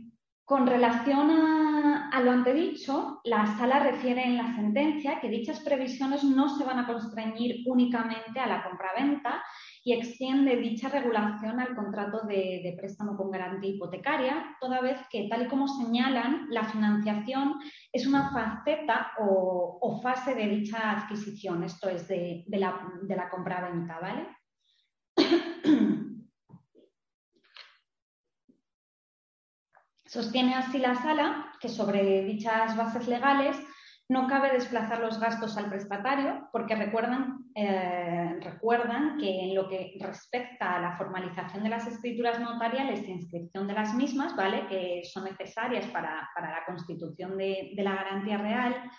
con 0.46 0.64
relación 0.64 1.28
a, 1.32 2.20
lo 2.20 2.30
antedicho, 2.30 3.20
la 3.24 3.46
sala 3.58 3.80
refiere 3.80 4.24
en 4.24 4.36
la 4.36 4.54
sentencia 4.54 5.18
que 5.18 5.28
dichas 5.28 5.58
previsiones 5.58 6.22
no 6.22 6.48
se 6.56 6.64
van 6.64 6.78
a 6.78 6.86
constreñir 6.86 7.64
únicamente 7.66 8.38
a 8.38 8.46
la 8.46 8.62
compraventa 8.62 9.42
y 9.82 9.92
extiende 9.92 10.56
dicha 10.56 10.88
regulación 10.88 11.58
al 11.58 11.74
contrato 11.74 12.26
de, 12.28 12.74
préstamo 12.78 13.16
con 13.16 13.32
garantía 13.32 13.70
hipotecaria, 13.70 14.56
toda 14.60 14.80
vez 14.80 14.98
que, 15.10 15.26
tal 15.28 15.46
y 15.46 15.48
como 15.48 15.66
señalan, 15.66 16.46
la 16.50 16.62
financiación 16.64 17.56
es 17.92 18.06
una 18.06 18.30
faceta 18.30 19.12
o, 19.18 20.00
fase 20.00 20.34
de 20.36 20.46
dicha 20.46 20.92
adquisición, 20.92 21.64
esto 21.64 21.88
es, 21.88 22.06
de, 22.06 22.44
de 22.46 22.58
la, 22.58 22.88
de 23.02 23.16
la 23.16 23.28
compraventa, 23.28 23.98
¿vale? 23.98 24.28
Sostiene 30.06 30.54
así 30.54 30.78
la 30.78 30.94
sala 30.94 31.52
que 31.60 31.68
sobre 31.68 32.24
dichas 32.24 32.76
bases 32.76 33.08
legales 33.08 33.56
no 34.08 34.28
cabe 34.28 34.52
desplazar 34.52 35.00
los 35.00 35.18
gastos 35.18 35.56
al 35.56 35.68
prestatario 35.68 36.48
porque 36.52 36.76
recuerdan, 36.76 37.44
eh, 37.54 38.38
recuerdan 38.40 39.18
que 39.18 39.40
en 39.44 39.54
lo 39.54 39.68
que 39.68 39.98
respecta 40.00 40.76
a 40.76 40.80
la 40.80 40.96
formalización 40.96 41.64
de 41.64 41.70
las 41.70 41.86
escrituras 41.88 42.38
notariales 42.38 43.02
e 43.02 43.10
inscripción 43.10 43.66
de 43.66 43.74
las 43.74 43.94
mismas, 43.94 44.36
¿vale? 44.36 44.66
que 44.68 45.02
son 45.04 45.24
necesarias 45.24 45.86
para, 45.86 46.30
la 46.36 46.64
constitución 46.64 47.36
de, 47.36 47.72
de 47.74 47.82
la 47.82 47.96
garantía 47.96 48.38
real, 48.38 48.90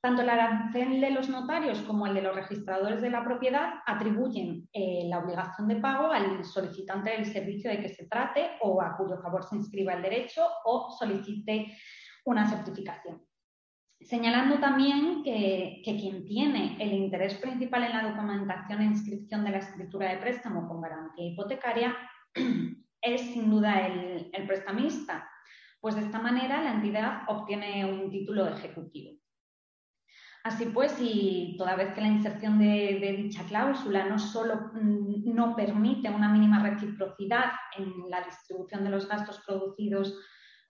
tanto 0.00 0.22
el 0.22 0.30
arancel 0.30 1.00
de 1.00 1.10
los 1.10 1.28
notarios 1.28 1.82
como 1.82 2.06
el 2.06 2.14
de 2.14 2.22
los 2.22 2.34
registradores 2.34 3.02
de 3.02 3.10
la 3.10 3.22
propiedad 3.22 3.74
atribuyen 3.84 4.66
eh, 4.72 5.02
la 5.08 5.18
obligación 5.18 5.68
de 5.68 5.76
pago 5.76 6.10
al 6.10 6.42
solicitante 6.44 7.10
del 7.10 7.26
servicio 7.26 7.70
de 7.70 7.80
que 7.80 7.90
se 7.90 8.06
trate 8.06 8.52
o 8.62 8.80
a 8.80 8.96
cuyo 8.96 9.18
favor 9.20 9.44
se 9.44 9.56
inscriba 9.56 9.92
el 9.92 10.02
derecho 10.02 10.46
o 10.64 10.90
solicite 10.98 11.76
una 12.24 12.48
certificación. 12.48 13.22
Señalando 14.00 14.58
también 14.58 15.22
que, 15.22 15.82
quien 15.84 16.24
tiene 16.24 16.78
el 16.80 16.94
interés 16.94 17.34
principal 17.34 17.84
en 17.84 17.92
la 17.92 18.10
documentación 18.10 18.80
e 18.80 18.84
inscripción 18.86 19.44
de 19.44 19.50
la 19.50 19.58
escritura 19.58 20.08
de 20.08 20.16
préstamo 20.16 20.66
con 20.66 20.80
garantía 20.80 21.26
hipotecaria 21.26 21.94
es 23.02 23.20
sin 23.20 23.50
duda 23.50 23.86
el, 23.86 24.30
el 24.32 24.46
prestamista, 24.46 25.28
pues 25.78 25.94
de 25.94 26.02
esta 26.02 26.18
manera 26.18 26.62
la 26.62 26.72
entidad 26.72 27.24
obtiene 27.28 27.84
un 27.84 28.10
título 28.10 28.48
ejecutivo. 28.48 29.20
Así 30.42 30.66
pues, 30.66 30.96
y 31.00 31.54
toda 31.58 31.76
vez 31.76 31.92
que 31.92 32.00
la 32.00 32.08
inserción 32.08 32.58
de, 32.58 33.14
dicha 33.18 33.44
cláusula 33.44 34.06
no 34.06 34.18
solo 34.18 34.70
mm, 34.72 35.34
no 35.34 35.54
permite 35.54 36.08
una 36.08 36.30
mínima 36.30 36.62
reciprocidad 36.62 37.52
en 37.76 38.08
la 38.08 38.22
distribución 38.22 38.84
de 38.84 38.90
los 38.90 39.06
gastos 39.06 39.40
producidos 39.46 40.14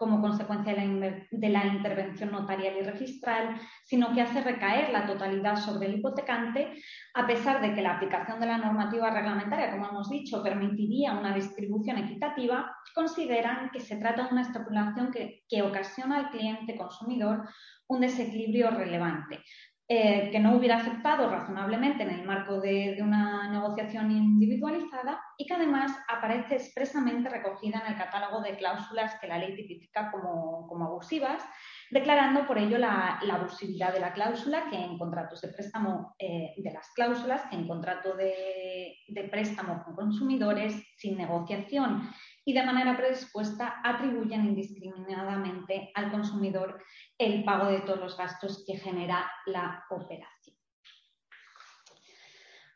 como 0.01 0.23
consecuencia 0.23 0.75
de 0.75 1.49
la, 1.51 1.67
intervención 1.67 2.33
notarial 2.33 2.75
y 2.81 2.85
registral, 2.85 3.61
sino 3.85 4.15
que 4.15 4.23
hace 4.23 4.41
recaer 4.41 4.89
la 4.89 5.07
totalidad 5.07 5.57
sobre 5.57 5.89
el 5.89 5.99
hipotecante, 5.99 6.73
a 7.13 7.27
pesar 7.27 7.61
de 7.61 7.75
que 7.75 7.83
la 7.83 7.97
aplicación 7.97 8.41
de 8.41 8.47
la 8.47 8.57
normativa 8.57 9.11
reglamentaria, 9.11 9.73
como 9.73 9.91
hemos 9.91 10.09
dicho, 10.09 10.43
permitiría 10.43 11.13
una 11.13 11.35
distribución 11.35 11.99
equitativa, 11.99 12.75
consideran 12.95 13.69
que 13.73 13.81
se 13.81 13.99
trata 13.99 14.25
de 14.25 14.33
una 14.33 14.41
estipulación 14.41 15.11
que, 15.11 15.45
que 15.47 15.61
ocasiona 15.61 16.17
al 16.17 16.31
cliente 16.31 16.79
consumidor 16.79 17.47
un 17.91 18.01
desequilibrio 18.01 18.71
relevante, 18.71 19.41
eh, 19.89 20.31
que 20.31 20.39
no 20.39 20.55
hubiera 20.55 20.77
aceptado 20.77 21.29
razonablemente 21.29 22.05
en 22.05 22.11
el 22.11 22.25
marco 22.25 22.61
de, 22.61 22.97
una 23.03 23.51
negociación 23.51 24.13
individualizada 24.13 25.21
y 25.37 25.45
que 25.47 25.55
además 25.55 25.91
aparece 26.09 26.55
expresamente 26.55 27.29
recogida 27.29 27.83
en 27.85 27.93
el 27.93 27.99
catálogo 27.99 28.41
de 28.43 28.57
cláusulas 28.57 29.19
que 29.21 29.27
la 29.27 29.39
ley 29.39 29.57
tipifica 29.57 30.13
como, 30.13 30.85
abusivas, 30.85 31.43
declarando 31.91 32.47
por 32.47 32.59
ello 32.59 32.79
la, 32.79 33.19
abusividad 33.19 33.93
de 33.93 33.99
la 33.99 34.13
cláusula 34.13 34.71
que 34.71 34.77
en 34.77 34.97
contratos 34.97 35.41
de 35.41 35.49
préstamo, 35.49 36.15
eh, 36.21 36.55
de 36.57 36.73
las 36.73 36.89
cláusulas 36.95 37.43
que 37.51 37.57
en 37.57 37.67
contrato 37.67 38.15
de, 38.15 38.95
de 39.09 39.25
préstamo 39.25 39.83
con 39.83 39.97
consumidores 39.97 40.81
sin 40.97 41.19
negociación 41.19 42.09
y 42.51 42.53
de 42.53 42.65
manera 42.65 42.97
predispuesta 42.97 43.81
atribuyen 43.85 44.45
indiscriminadamente 44.45 45.93
al 45.95 46.11
consumidor 46.11 46.83
el 47.17 47.45
pago 47.45 47.71
de 47.71 47.83
todos 47.83 48.01
los 48.01 48.17
gastos 48.17 48.65
que 48.67 48.77
genera 48.77 49.31
la 49.47 49.85
operación. 49.89 50.57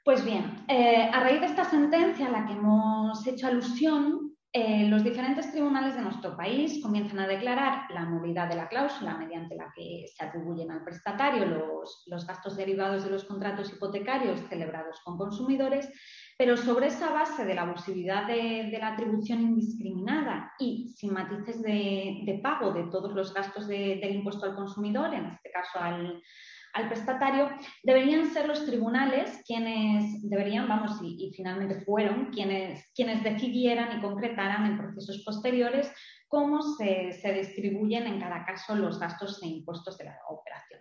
Pues 0.04 0.24
bien, 0.24 0.64
eh, 0.68 1.10
a 1.12 1.18
raíz 1.18 1.40
de 1.40 1.46
esta 1.46 1.64
sentencia 1.64 2.26
a 2.26 2.30
la 2.30 2.46
que 2.46 2.52
hemos 2.52 3.26
hecho 3.26 3.48
alusión, 3.48 4.23
eh, 4.56 4.86
los 4.88 5.02
diferentes 5.02 5.50
tribunales 5.50 5.96
de 5.96 6.02
nuestro 6.02 6.36
país 6.36 6.80
comienzan 6.80 7.18
a 7.18 7.26
declarar 7.26 7.90
la 7.90 8.04
nulidad 8.04 8.48
de 8.48 8.54
la 8.54 8.68
cláusula 8.68 9.16
mediante 9.16 9.56
la 9.56 9.72
que 9.74 10.06
se 10.06 10.24
atribuyen 10.24 10.70
al 10.70 10.84
prestatario 10.84 11.44
los, 11.44 12.04
los 12.06 12.24
gastos 12.24 12.56
derivados 12.56 13.02
de 13.02 13.10
los 13.10 13.24
contratos 13.24 13.72
hipotecarios 13.72 14.40
celebrados 14.48 15.00
con 15.04 15.18
consumidores 15.18 15.90
pero 16.36 16.56
sobre 16.56 16.88
esa 16.88 17.12
base 17.12 17.44
de 17.44 17.54
la 17.54 17.62
abusividad 17.62 18.26
de, 18.26 18.76
la 18.78 18.88
atribución 18.88 19.40
indiscriminada 19.40 20.52
y 20.58 20.88
sin 20.96 21.12
matices 21.12 21.62
de, 21.62 22.40
pago 22.42 22.72
de 22.72 22.84
todos 22.90 23.12
los 23.12 23.32
gastos 23.32 23.68
del 23.68 24.14
impuesto 24.14 24.44
al 24.46 24.56
consumidor, 24.56 25.14
en 25.14 25.26
este 25.26 25.50
caso 25.50 25.78
al, 25.78 26.22
prestatario, 26.88 27.50
deberían 27.82 28.32
ser 28.32 28.48
los 28.48 28.66
tribunales 28.66 29.42
quienes 29.46 30.28
deberían, 30.28 30.68
vamos, 30.68 30.98
y, 31.02 31.32
finalmente 31.34 31.80
fueron 31.82 32.30
quienes, 32.32 32.90
quienes 32.94 33.22
decidieran 33.22 33.98
y 33.98 34.02
concretaran 34.02 34.66
en 34.66 34.78
procesos 34.78 35.22
posteriores 35.24 35.92
cómo 36.28 36.62
se, 36.62 37.12
se 37.12 37.32
distribuyen 37.32 38.06
en 38.06 38.20
cada 38.20 38.44
caso 38.44 38.74
los 38.74 38.98
gastos 38.98 39.42
e 39.42 39.46
impuestos 39.46 39.96
de 39.98 40.04
la 40.06 40.18
operación. 40.28 40.80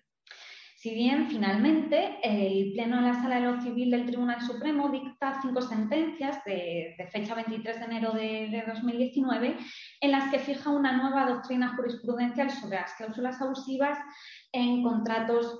Si 0.83 0.93
bien 0.93 1.29
finalmente 1.29 2.17
el 2.23 2.73
Pleno 2.73 2.97
de 2.97 3.03
la 3.03 3.13
Sala 3.13 3.35
de 3.35 3.41
lo 3.43 3.61
Civil 3.61 3.89
del 3.89 4.05
Tribunal 4.05 4.41
Supremo 4.41 4.89
dicta 4.89 5.39
cinco 5.41 5.61
sentencias 5.61 6.43
de, 6.43 7.07
fecha 7.09 7.35
23 7.35 7.79
de 7.79 7.85
enero 7.85 8.11
de, 8.11 8.63
2019 8.67 9.55
en 10.01 10.11
las 10.11 10.29
que 10.29 10.39
fija 10.39 10.71
una 10.71 10.91
nueva 10.91 11.25
doctrina 11.25 11.73
jurisprudencial 11.77 12.49
sobre 12.49 12.81
las 12.81 12.95
cláusulas 12.95 13.41
abusivas 13.41 13.97
en 14.51 14.83
contratos 14.83 15.57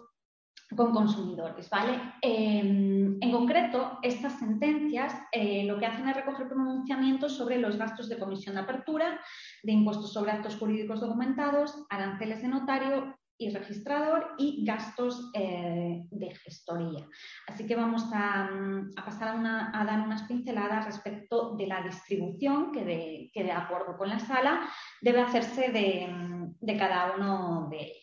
con 0.75 0.91
consumidores, 0.91 1.70
¿vale? 1.70 2.00
Em, 2.22 3.17
en 3.22 3.32
concreto, 3.32 4.00
estas 4.01 4.39
sentencias 4.39 5.13
eh, 5.32 5.63
lo 5.65 5.77
que 5.77 5.86
hacen 5.86 6.08
es 6.08 6.15
recoger 6.15 6.48
pronunciamientos 6.48 7.36
sobre 7.36 7.58
los 7.58 7.77
gastos 7.77 8.10
de 8.10 8.17
comisión 8.17 8.55
de 8.55 8.62
apertura, 8.62 9.20
de 9.63 9.72
impuestos 9.72 10.13
sobre 10.13 10.32
actos 10.32 10.58
jurídicos 10.58 11.01
documentados, 11.01 11.86
aranceles 11.89 12.41
de 12.41 12.48
notario 12.48 13.15
y 13.38 13.50
registrador 13.50 14.36
y 14.38 14.63
gastos 14.63 15.32
eh, 15.34 16.03
de 16.10 16.36
gestoría. 16.36 17.08
Así 17.48 17.65
que 17.65 17.75
vamos 17.75 18.05
a, 18.13 18.50
pasar 18.96 19.36
a, 19.36 19.86
dar 19.86 20.01
unas 20.01 20.24
pinceladas 20.24 20.86
respecto 20.86 21.55
de 21.55 21.67
la 21.67 21.82
distribución 21.82 22.72
que 22.72 22.86
de, 22.86 23.32
que 23.34 23.43
de 23.43 23.51
acuerdo 23.51 23.98
con 23.98 24.10
la 24.10 24.20
sala 24.20 24.67
debe 25.01 25.22
hacerse 25.22 25.70
de, 25.72 26.77
cada 26.77 27.15
uno 27.15 27.67
de 27.70 27.77
ellos. 27.77 28.02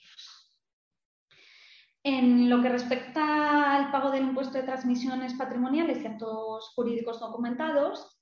En 2.02 2.48
lo 2.48 2.62
que 2.62 2.70
respecta 2.70 3.76
al 3.76 3.90
pago 3.90 4.10
del 4.10 4.22
impuesto 4.22 4.56
de 4.56 4.64
transmisiones 4.64 5.34
patrimoniales 5.34 6.02
y 6.02 6.06
actos 6.06 6.72
jurídicos 6.74 7.20
documentados, 7.20 8.20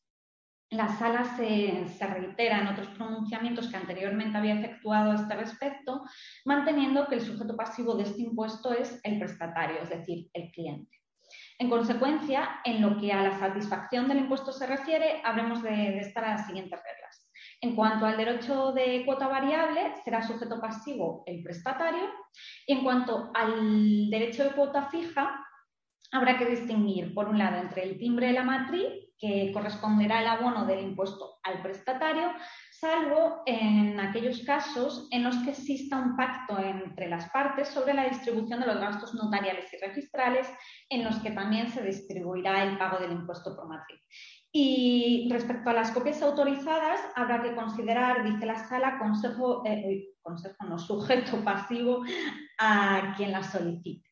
la 0.71 0.89
sala 0.89 1.25
se, 1.37 1.87
reitera 2.07 2.61
en 2.61 2.69
otros 2.69 2.89
pronunciamientos 2.89 3.69
que 3.69 3.77
anteriormente 3.77 4.37
había 4.37 4.59
efectuado 4.59 5.13
a 5.13 5.15
este 5.15 5.35
respecto, 5.35 6.03
manteniendo 6.45 7.07
que 7.07 7.15
el 7.15 7.21
sujeto 7.23 7.57
pasivo 7.57 7.95
de 7.95 8.03
este 8.03 8.23
impuesto 8.23 8.73
es 8.73 9.01
el 9.03 9.19
prestatario, 9.19 9.81
es 9.81 9.89
decir, 9.89 10.29
el 10.35 10.51
cliente. 10.51 10.99
En 11.59 11.71
consecuencia, 11.71 12.61
en 12.65 12.83
lo 12.83 12.99
que 12.99 13.13
a 13.13 13.23
la 13.23 13.39
satisfacción 13.39 14.09
del 14.09 14.19
impuesto 14.19 14.53
se 14.53 14.67
refiere, 14.67 15.23
habremos 15.25 15.63
de, 15.63 15.99
estar 15.99 16.25
a 16.25 16.35
las 16.35 16.47
siguientes 16.47 16.79
reglas. 16.83 16.98
En 17.61 17.75
cuanto 17.75 18.07
al 18.07 18.17
derecho 18.17 18.73
de 18.73 19.05
cuota 19.05 19.27
variable, 19.27 19.95
será 20.05 20.23
sujeto 20.23 20.61
pasivo 20.61 21.25
el 21.27 21.43
prestatario. 21.43 22.09
Y 22.67 22.75
en 22.75 22.85
cuanto 22.85 23.31
al 23.35 24.09
derecho 24.11 24.45
de 24.45 24.53
cuota 24.53 24.89
fija, 24.91 25.45
habrá 26.13 26.39
que 26.39 26.47
distinguir, 26.47 27.15
por 27.15 27.29
un 27.29 27.39
lado, 27.39 27.57
entre 27.57 27.83
el 27.83 27.99
timbre 27.99 28.29
de 28.29 28.33
la 28.35 28.45
matriz 28.45 29.09
que 29.19 29.51
corresponderá 29.53 30.21
el 30.21 30.29
abono 30.29 30.65
del 30.65 30.81
impuesto 30.81 31.41
al 31.43 31.61
prestatario, 31.61 32.33
salvo 32.71 33.43
en 33.47 33.99
aquellos 33.99 34.45
casos 34.45 35.09
en 35.11 35.25
los 35.25 35.37
que 35.39 35.51
exista 35.51 35.99
un 35.99 36.17
pacto 36.17 36.57
entre 36.61 37.09
las 37.09 37.29
partes 37.31 37.69
sobre 37.69 37.95
la 37.95 38.09
distribución 38.09 38.61
de 38.61 38.67
los 38.67 38.79
gastos 38.79 39.15
notariales 39.15 39.73
y 39.73 39.85
registrales, 39.85 40.49
en 40.89 41.05
los 41.05 41.17
que 41.17 41.33
también 41.33 41.69
se 41.69 41.83
distribuirá 41.83 42.63
el 42.63 42.79
pago 42.79 42.99
del 42.99 43.13
impuesto 43.13 43.57
por 43.57 43.69
matriz. 43.69 44.01
Y 44.51 45.29
respecto 45.31 45.71
a 45.71 45.75
las 45.75 45.91
copias 45.91 46.23
autorizadas, 46.23 47.01
habrá 47.15 47.43
que 47.43 47.55
considerar, 47.55 48.25
dice 48.25 48.47
la 48.47 48.67
sala, 48.69 48.99
consejo, 48.99 49.63
eh, 49.67 50.15
consejo 50.23 50.65
no, 50.67 50.79
sujeto 50.79 51.45
pasivo 51.45 52.03
a 52.59 53.15
quien 53.17 53.33
las 53.33 53.53
solicite. 53.53 54.09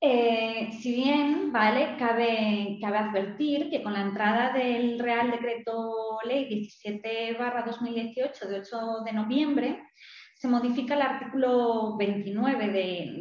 Eh, 0.00 0.70
si 0.80 0.94
bien, 0.94 1.50
¿vale? 1.52 1.96
Cabe, 1.98 2.78
cabe, 2.80 2.98
advertir 2.98 3.68
que 3.68 3.82
con 3.82 3.92
la 3.92 4.02
entrada 4.02 4.52
del 4.52 4.96
Real 4.96 5.32
Decreto 5.32 6.18
Ley 6.24 6.44
17 6.44 7.36
2018 7.66 8.48
de 8.48 8.60
8 8.60 8.78
de 9.04 9.12
noviembre, 9.12 9.82
se 10.38 10.46
modifica 10.46 10.94
el 10.94 11.02
artículo 11.02 11.96
29 11.96 12.68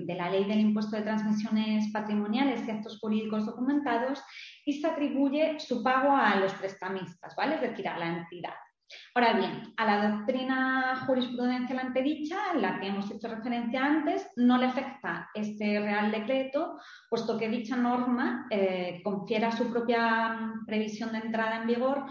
de, 0.06 0.16
la 0.16 0.30
Ley 0.30 0.44
del 0.46 0.60
Impuesto 0.60 0.96
de 0.96 1.02
Transmisiones 1.02 1.92
Patrimoniales 1.92 2.68
y 2.68 2.72
Actos 2.72 3.00
Jurídicos 3.00 3.48
Documentados 3.48 4.24
y 4.64 4.74
se 4.74 4.86
atribuye 4.86 5.60
su 5.60 5.82
pago 5.82 6.16
a 6.16 6.36
los 6.36 6.54
prestamistas, 6.54 7.36
¿vale? 7.36 7.56
Es 7.56 7.62
decir, 7.62 7.88
a 7.88 7.98
la 7.98 8.20
entidad. 8.20 8.54
Ahora 9.16 9.34
bien, 9.34 9.74
a 9.78 9.86
la 9.86 10.10
doctrina 10.10 11.04
jurisprudencial 11.08 11.80
antedicha, 11.80 12.38
en 12.54 12.62
la 12.62 12.80
que 12.80 12.88
hemos 12.88 13.10
hecho 13.10 13.28
referencia 13.28 13.84
antes, 13.84 14.30
no 14.36 14.60
le 14.60 14.68
afecta 14.68 15.30
este 15.34 15.80
Real 15.80 16.12
Decreto, 16.12 16.78
puesto 17.10 17.38
que 17.38 17.50
dicha 17.50 17.76
norma 17.76 18.48
eh, 18.52 19.02
confiera 19.04 19.52
su 19.52 19.70
propia 19.72 20.54
previsión 20.68 21.12
de 21.12 21.18
entrada 21.18 21.58
en 21.58 21.68
vigor 21.68 22.06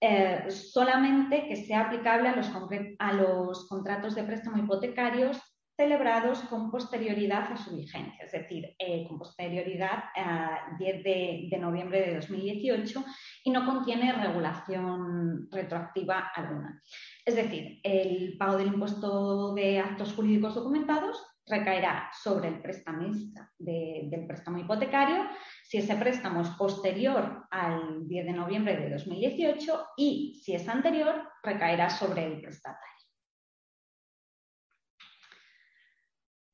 eh, 0.00 0.50
solamente 0.50 1.46
que 1.48 1.56
sea 1.56 1.86
aplicable 1.86 2.28
a 2.28 3.12
los, 3.12 3.66
contratos 3.68 4.14
de 4.14 4.24
préstamo 4.24 4.58
hipotecarios 4.58 5.40
celebrados 5.74 6.40
con 6.40 6.70
posterioridad 6.70 7.52
a 7.52 7.56
su 7.56 7.76
vigencia, 7.76 8.24
es 8.24 8.32
decir, 8.32 8.74
eh, 8.78 9.06
con 9.06 9.18
posterioridad 9.18 10.04
a 10.16 10.76
10 10.78 11.04
de, 11.04 11.58
noviembre 11.60 12.00
de 12.00 12.14
2018 12.14 13.04
y 13.44 13.50
no 13.50 13.66
contiene 13.66 14.12
regulación 14.12 15.48
retroactiva 15.50 16.30
alguna. 16.34 16.82
Es 17.24 17.36
decir, 17.36 17.80
el 17.82 18.36
pago 18.38 18.56
del 18.56 18.68
impuesto 18.68 19.54
de 19.54 19.78
actos 19.78 20.14
jurídicos 20.14 20.54
documentados 20.54 21.22
recaerá 21.46 22.10
sobre 22.12 22.48
el 22.48 22.60
prestamista 22.60 23.50
del 23.58 24.26
préstamo 24.26 24.58
hipotecario 24.58 25.28
si 25.68 25.78
ese 25.78 25.96
préstamo 25.96 26.42
es 26.42 26.50
posterior 26.50 27.46
al 27.50 28.06
10 28.06 28.26
de 28.26 28.32
noviembre 28.32 28.76
de 28.76 28.90
2018 28.90 29.86
y 29.96 30.40
si 30.42 30.54
es 30.54 30.68
anterior 30.68 31.28
recaerá 31.42 31.90
sobre 31.90 32.24
el 32.24 32.40
prestatario. 32.40 32.86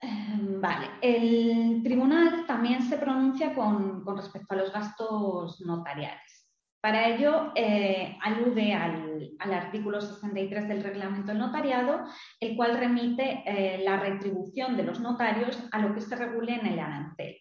Em, 0.00 0.60
vale, 0.60 0.86
el 1.02 1.82
tribunal 1.84 2.46
también 2.46 2.82
se 2.82 2.96
pronuncia 2.96 3.54
con, 3.54 4.04
respecto 4.16 4.54
a 4.54 4.56
los 4.56 4.72
gastos 4.72 5.60
notariales. 5.60 6.48
Para 6.80 7.06
ello, 7.06 7.52
eh, 7.54 8.18
alude 8.22 8.74
al, 8.74 9.36
artículo 9.38 10.00
63 10.00 10.66
del 10.66 10.82
reglamento 10.82 11.28
del 11.28 11.38
notariado, 11.38 12.04
el 12.40 12.56
cual 12.56 12.78
remite 12.78 13.44
eh, 13.46 13.82
la 13.84 13.98
retribución 14.00 14.76
de 14.76 14.82
los 14.82 14.98
notarios 14.98 15.62
a 15.70 15.78
lo 15.78 15.94
que 15.94 16.00
se 16.00 16.16
regule 16.16 16.54
en 16.54 16.66
el 16.66 16.78
arancel. 16.80 17.36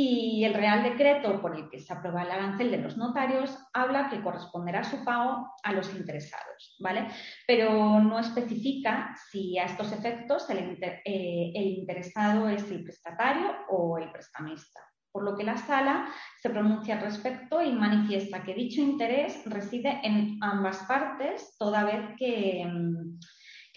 Y 0.00 0.44
el 0.44 0.54
Real 0.54 0.84
Decreto 0.84 1.42
por 1.42 1.56
el 1.56 1.68
que 1.68 1.80
se 1.80 1.92
aprueba 1.92 2.22
el 2.22 2.30
arancel 2.30 2.70
de 2.70 2.78
los 2.78 2.96
notarios 2.96 3.58
habla 3.72 4.08
que 4.08 4.22
corresponderá 4.22 4.84
su 4.84 5.04
pago 5.04 5.50
a 5.60 5.72
los 5.72 5.92
interesados, 5.92 6.76
¿vale? 6.78 7.08
Pero 7.48 7.98
no 7.98 8.20
especifica 8.20 9.12
si 9.28 9.58
a 9.58 9.64
estos 9.64 9.90
efectos 9.90 10.48
el, 10.50 10.78
eh, 10.80 11.52
el 11.52 11.66
interesado 11.80 12.48
es 12.48 12.70
el 12.70 12.84
prestatario 12.84 13.52
o 13.70 13.98
el 13.98 14.12
prestamista 14.12 14.80
por 15.10 15.24
lo 15.24 15.36
que 15.36 15.42
la 15.42 15.56
sala 15.56 16.06
se 16.40 16.50
pronuncia 16.50 16.94
al 16.94 17.02
respecto 17.02 17.60
y 17.60 17.72
manifiesta 17.72 18.44
que 18.44 18.54
dicho 18.54 18.80
interés 18.80 19.42
reside 19.46 20.00
en 20.04 20.38
ambas 20.40 20.84
partes, 20.86 21.56
toda 21.58 21.82
vez 21.82 22.14
que, 22.16 22.64
mm, 22.64 23.18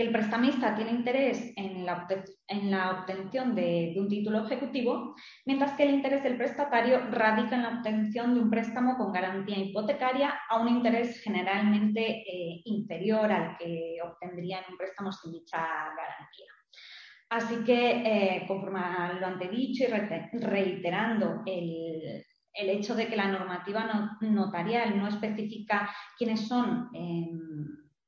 el 0.02 0.12
prestamista 0.12 0.76
tiene 0.76 0.92
interés 0.92 1.54
en 1.56 1.86
la, 1.86 2.08
en 2.48 2.72
la 2.72 2.92
obtención 2.92 3.56
de, 3.56 3.94
un 3.98 4.08
título 4.08 4.46
ejecutivo, 4.46 5.16
mientras 5.46 5.74
que 5.74 5.84
el 5.84 5.94
interés 5.94 6.24
del 6.24 6.38
prestatario 6.38 7.00
radica 7.12 7.56
en 7.56 7.64
la 7.64 7.78
obtención 7.78 8.34
de 8.34 8.42
un 8.42 8.50
préstamo 8.50 8.98
con 8.98 9.12
garantía 9.12 9.58
hipotecaria 9.58 10.40
a 10.50 10.60
un 10.60 10.70
interés 10.70 11.22
generalmente 11.22 12.02
eh, 12.02 12.62
inferior 12.66 13.32
al 13.32 13.58
que 13.58 13.98
obtendría 14.04 14.60
en 14.60 14.72
un 14.72 14.78
préstamo 14.78 15.12
sin 15.12 15.32
dicha 15.32 15.60
garantía. 15.60 16.52
Así 17.30 17.64
que, 17.64 18.02
eh, 18.06 18.46
conforme 18.46 18.80
a 18.80 19.14
lo 19.14 19.26
antedicho 19.26 19.86
y 19.86 20.38
reiterando 20.40 21.44
el, 21.46 22.26
hecho 22.54 22.94
de 22.94 23.08
que 23.08 23.16
la 23.16 23.30
normativa 23.30 24.18
notarial 24.20 24.98
no 24.98 25.08
especifica 25.08 25.90
quiénes 26.18 26.48
son 26.48 26.90
em, 26.94 27.40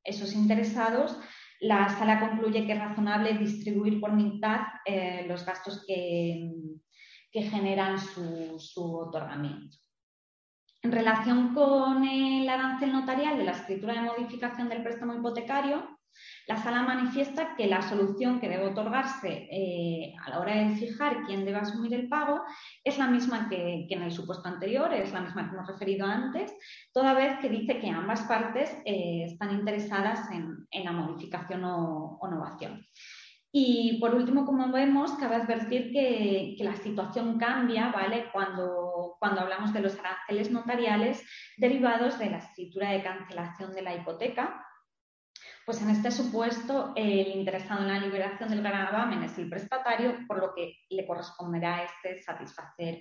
esos 0.03 0.33
interesados, 0.33 1.17
la 1.63 1.87
sala 1.89 2.19
concluye 2.19 2.65
que 2.65 2.73
es 2.73 2.79
razonable 2.79 3.37
distribuir 3.37 3.99
por 3.99 4.11
mitad 4.11 4.61
eh, 4.85 5.25
los 5.27 5.45
gastos 5.45 5.85
que, 5.87 6.51
generan 7.31 7.97
su, 7.97 8.59
su, 8.59 8.95
otorgamiento. 8.95 9.75
En 10.83 10.91
relación 10.91 11.55
con 11.55 12.05
el 12.05 12.47
arancel 12.47 12.91
notarial 12.91 13.37
de 13.37 13.45
la 13.45 13.53
escritura 13.53 13.93
de 13.95 14.01
modificación 14.01 14.69
del 14.69 14.83
préstamo 14.83 15.15
hipotecario, 15.15 15.97
la 16.47 16.57
sala 16.57 16.83
manifiesta 16.83 17.55
que 17.55 17.67
la 17.67 17.81
solución 17.81 18.39
que 18.39 18.49
debe 18.49 18.67
otorgarse 18.67 19.47
eh, 19.49 20.13
a 20.25 20.29
la 20.29 20.39
hora 20.39 20.55
de 20.55 20.75
fijar 20.75 21.23
quién 21.25 21.45
debe 21.45 21.57
asumir 21.57 21.93
el 21.93 22.09
pago 22.09 22.41
es 22.83 22.97
la 22.97 23.07
misma 23.07 23.47
que, 23.47 23.87
en 23.89 24.01
el 24.01 24.11
supuesto 24.11 24.47
anterior, 24.49 24.93
es 24.93 25.13
la 25.13 25.21
misma 25.21 25.49
que 25.49 25.55
hemos 25.55 25.67
referido 25.67 26.05
antes, 26.05 26.53
toda 26.91 27.13
vez 27.13 27.39
que 27.39 27.49
dice 27.49 27.79
que 27.79 27.89
ambas 27.89 28.21
partes 28.23 28.75
eh, 28.85 29.23
están 29.25 29.51
interesadas 29.51 30.29
en, 30.31 30.67
la 30.83 30.91
modificación 30.91 31.63
o, 31.63 32.19
innovación. 32.27 32.85
Y 33.55 33.99
por 34.01 34.15
último, 34.15 34.45
como 34.45 34.69
vemos, 34.71 35.11
cabe 35.13 35.35
advertir 35.35 35.93
que, 35.93 36.55
la 36.59 36.75
situación 36.75 37.37
cambia 37.37 37.89
¿vale? 37.89 38.25
cuando, 38.33 39.15
cuando 39.19 39.41
hablamos 39.41 39.71
de 39.71 39.81
los 39.81 39.97
aranceles 39.97 40.51
notariales 40.51 41.23
derivados 41.57 42.17
de 42.19 42.31
la 42.31 42.37
escritura 42.37 42.89
de 42.89 43.03
cancelación 43.03 43.73
de 43.73 43.81
la 43.83 43.95
hipoteca 43.95 44.65
pues 45.65 45.81
en 45.81 45.89
este 45.89 46.11
supuesto, 46.11 46.93
el 46.95 47.27
interesado 47.27 47.81
en 47.81 47.87
la 47.87 47.99
liberación 47.99 48.49
del 48.49 48.61
gravamen 48.61 49.23
es 49.23 49.37
el 49.37 49.49
prestatario, 49.49 50.17
por 50.27 50.39
lo 50.39 50.53
que 50.53 50.75
le 50.89 51.05
corresponderá 51.05 51.77
a 51.77 51.83
este 51.83 52.21
satisfacer 52.21 52.99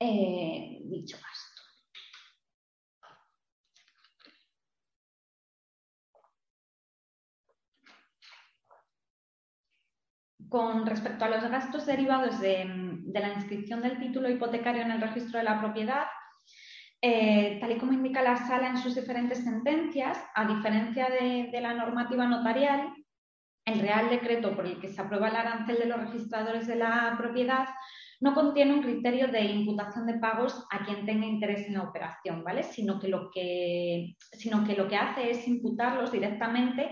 eh, 0.00 0.78
dicho 0.84 1.16
gasto. 1.16 1.62
Con 10.48 10.86
respecto 10.86 11.24
a 11.24 11.28
los 11.28 11.42
gastos 11.50 11.84
derivados 11.84 12.40
de 12.40 13.20
la 13.20 13.32
inscripción 13.34 13.82
del 13.82 13.98
título 13.98 14.30
hipotecario 14.30 14.82
en 14.82 14.92
el 14.92 15.00
registro 15.00 15.38
de 15.38 15.44
la 15.44 15.58
propiedad, 15.60 16.06
eh, 17.06 17.58
tal 17.60 17.72
y 17.72 17.76
como 17.76 17.92
indica 17.92 18.22
la 18.22 18.34
sala 18.34 18.68
en 18.68 18.78
sus 18.78 18.94
diferentes 18.94 19.44
sentencias, 19.44 20.16
a 20.34 20.46
diferencia 20.46 21.10
de, 21.10 21.60
la 21.60 21.74
normativa 21.74 22.26
notarial, 22.26 22.94
el 23.66 23.78
Real 23.80 24.08
Decreto 24.08 24.56
por 24.56 24.64
el 24.64 24.80
que 24.80 24.88
se 24.88 25.02
aprueba 25.02 25.28
el 25.28 25.36
arancel 25.36 25.80
de 25.80 25.84
los 25.84 26.00
registradores 26.00 26.66
de 26.66 26.76
la 26.76 27.14
propiedad 27.18 27.66
no 28.20 28.32
contiene 28.32 28.72
un 28.72 28.82
criterio 28.82 29.28
de 29.28 29.42
imputación 29.42 30.06
de 30.06 30.14
pagos 30.14 30.66
a 30.70 30.82
quien 30.82 31.04
tenga 31.04 31.26
interés 31.26 31.66
en 31.66 31.74
la 31.74 31.82
operación, 31.82 32.42
¿vale? 32.42 32.62
Sino 32.62 32.98
que 32.98 33.08
lo 33.08 33.30
que, 33.30 34.16
sino 34.32 34.64
que, 34.64 34.74
lo 34.74 34.88
que 34.88 34.96
hace 34.96 35.30
es 35.30 35.46
imputarlos 35.46 36.10
directamente 36.10 36.88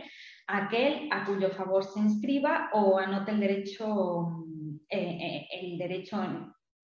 a 0.46 0.66
aquel 0.66 1.08
a 1.10 1.24
cuyo 1.24 1.48
favor 1.52 1.84
se 1.84 2.00
inscriba 2.00 2.68
o 2.74 2.98
anote 2.98 3.30
el 3.30 3.40
derecho, 3.40 4.44
eh, 4.90 5.18
eh, 5.22 5.48
el 5.58 5.78
derecho 5.78 6.22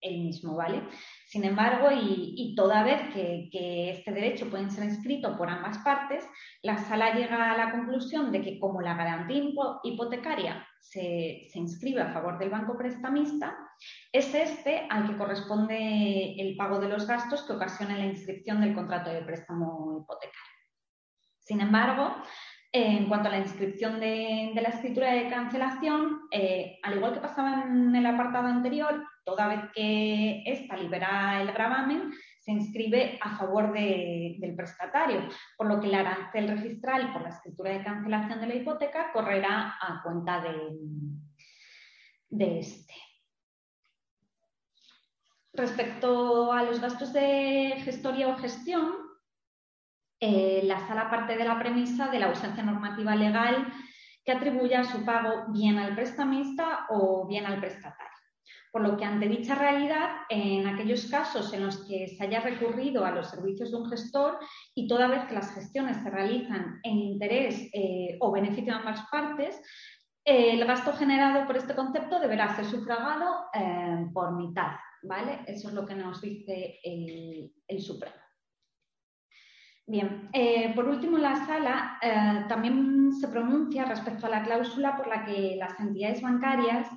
el 0.00 0.18
mismo, 0.22 0.56
¿vale? 0.56 0.82
Sin 1.28 1.44
embargo, 1.44 1.90
y, 1.92 2.54
toda 2.56 2.82
vez 2.82 3.02
que, 3.12 3.90
este 3.90 4.12
derecho 4.12 4.48
puede 4.48 4.70
ser 4.70 4.84
inscrito 4.84 5.36
por 5.36 5.50
ambas 5.50 5.76
partes, 5.78 6.26
la 6.62 6.78
sala 6.78 7.12
llega 7.12 7.52
a 7.52 7.56
la 7.58 7.70
conclusión 7.70 8.32
de 8.32 8.40
que 8.40 8.58
como 8.58 8.80
la 8.80 8.94
garantía 8.94 9.42
hipotecaria 9.84 10.66
se, 10.80 11.46
inscribe 11.52 12.00
a 12.00 12.14
favor 12.14 12.38
del 12.38 12.48
banco 12.48 12.78
prestamista, 12.78 13.54
es 14.10 14.34
este 14.34 14.86
al 14.88 15.06
que 15.06 15.18
corresponde 15.18 16.40
el 16.40 16.56
pago 16.56 16.80
de 16.80 16.88
los 16.88 17.06
gastos 17.06 17.42
que 17.42 17.52
ocasiona 17.52 17.98
la 17.98 18.06
inscripción 18.06 18.62
del 18.62 18.74
contrato 18.74 19.10
de 19.10 19.20
préstamo 19.20 19.98
hipotecario. 20.00 20.56
Sin 21.40 21.60
embargo, 21.60 22.22
en 22.72 23.06
cuanto 23.06 23.28
a 23.28 23.32
la 23.32 23.38
inscripción 23.38 23.98
de, 23.98 24.52
la 24.54 24.68
escritura 24.68 25.12
de 25.12 25.28
cancelación, 25.28 26.28
eh, 26.30 26.78
al 26.82 26.96
igual 26.96 27.14
que 27.14 27.20
pasaba 27.20 27.62
en 27.62 27.94
el 27.94 28.04
apartado 28.04 28.46
anterior, 28.46 29.06
toda 29.24 29.48
vez 29.48 29.60
que 29.74 30.42
ésta 30.44 30.76
libera 30.76 31.40
el 31.40 31.52
gravamen, 31.52 32.12
se 32.40 32.52
inscribe 32.52 33.18
a 33.20 33.36
favor 33.36 33.72
del 33.72 34.54
prestatario, 34.56 35.28
por 35.56 35.66
lo 35.66 35.80
que 35.80 35.86
el 35.86 35.94
arancel 35.94 36.48
registral 36.48 37.12
por 37.12 37.22
la 37.22 37.30
escritura 37.30 37.72
de 37.72 37.84
cancelación 37.84 38.40
de 38.40 38.46
la 38.46 38.54
hipoteca 38.54 39.12
correrá 39.12 39.76
a 39.80 40.02
cuenta 40.02 40.40
de, 40.40 40.54
de 42.30 42.58
este. 42.58 42.94
Respecto 45.52 46.52
a 46.52 46.62
los 46.62 46.80
gastos 46.80 47.12
de 47.12 47.74
gestoría 47.84 48.28
o 48.28 48.36
gestión, 48.36 49.07
eh, 50.20 50.60
la 50.64 50.86
sala 50.86 51.10
parte 51.10 51.36
de 51.36 51.44
la 51.44 51.58
premisa 51.58 52.08
de 52.08 52.18
la 52.18 52.26
ausencia 52.26 52.62
normativa 52.62 53.14
legal 53.14 53.72
que 54.24 54.32
atribuya 54.32 54.84
su 54.84 55.04
pago 55.04 55.46
bien 55.48 55.78
al 55.78 55.94
prestamista 55.94 56.86
o 56.90 57.26
bien 57.26 57.46
al 57.46 57.60
prestatario. 57.60 58.12
Por 58.70 58.82
lo 58.82 58.96
que 58.96 59.04
ante 59.04 59.28
dicha 59.28 59.54
realidad, 59.54 60.08
en 60.28 60.66
aquellos 60.66 61.06
casos 61.06 61.52
en 61.54 61.64
los 61.64 61.86
que 61.86 62.08
se 62.08 62.22
haya 62.22 62.40
recurrido 62.40 63.04
a 63.04 63.12
los 63.12 63.30
servicios 63.30 63.70
de 63.70 63.78
un 63.78 63.88
gestor 63.88 64.38
y 64.74 64.86
toda 64.86 65.08
vez 65.08 65.24
que 65.24 65.34
las 65.34 65.54
gestiones 65.54 65.96
se 66.02 66.10
realizan 66.10 66.78
en 66.82 66.98
interés 66.98 67.70
eh, 67.72 68.18
o 68.20 68.30
beneficio 68.30 68.74
de 68.74 68.78
ambas 68.78 69.02
partes, 69.10 69.58
el 70.28 70.62
gasto 70.66 70.92
generado 70.92 71.46
por 71.46 71.56
este 71.56 71.74
concepto 71.74 72.20
deberá 72.20 72.54
ser 72.54 72.66
sufragado 72.66 73.46
eh, 73.54 74.06
por 74.12 74.36
mitad, 74.36 74.72
¿vale? 75.02 75.40
Eso 75.46 75.68
es 75.68 75.74
lo 75.74 75.86
que 75.86 75.94
nos 75.94 76.20
dice 76.20 76.78
el, 76.84 77.80
Supremo. 77.80 78.27
Bien, 79.90 80.28
eh, 80.34 80.72
por 80.74 80.86
último, 80.86 81.16
la 81.16 81.46
sala 81.46 81.98
también 82.46 83.10
se 83.14 83.26
pronuncia 83.26 83.86
respecto 83.86 84.26
a 84.26 84.28
la 84.30 84.42
cláusula 84.42 84.96
por 84.96 85.08
la 85.08 85.24
que 85.24 85.56
las 85.56 85.80
entidades 85.80 86.20
bancarias 86.20 86.88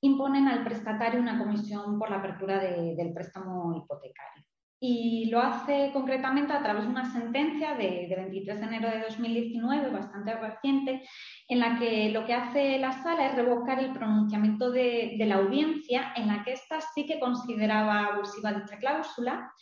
imponen 0.00 0.48
al 0.48 0.64
prestatario 0.64 1.20
una 1.20 1.38
comisión 1.38 1.98
por 1.98 2.10
la 2.10 2.16
apertura 2.16 2.58
del 2.58 3.12
préstamo 3.12 3.76
hipotecario. 3.76 4.44
Y 4.80 5.26
lo 5.26 5.40
hace 5.40 5.90
concretamente 5.92 6.52
a 6.52 6.60
través 6.60 6.82
de 6.82 6.90
una 6.90 7.12
sentencia 7.12 7.74
de, 7.74 8.12
23 8.16 8.58
de 8.58 8.66
enero 8.66 8.90
de 8.90 9.02
2019, 9.02 9.90
bastante 9.90 10.34
reciente, 10.34 11.02
en 11.48 11.60
la 11.60 11.78
que 11.78 12.08
lo 12.08 12.26
que 12.26 12.34
hace 12.34 12.80
la 12.80 12.90
sala 12.90 13.28
es 13.28 13.36
revocar 13.36 13.78
el 13.78 13.92
pronunciamiento 13.92 14.72
de, 14.72 15.14
la 15.20 15.36
audiencia, 15.36 16.12
en 16.16 16.26
la 16.26 16.42
que 16.42 16.54
ésta 16.54 16.80
sí 16.80 17.06
que 17.06 17.20
consideraba 17.20 18.06
abusiva 18.06 18.52
dicha 18.52 18.76
cláusula, 18.78 19.52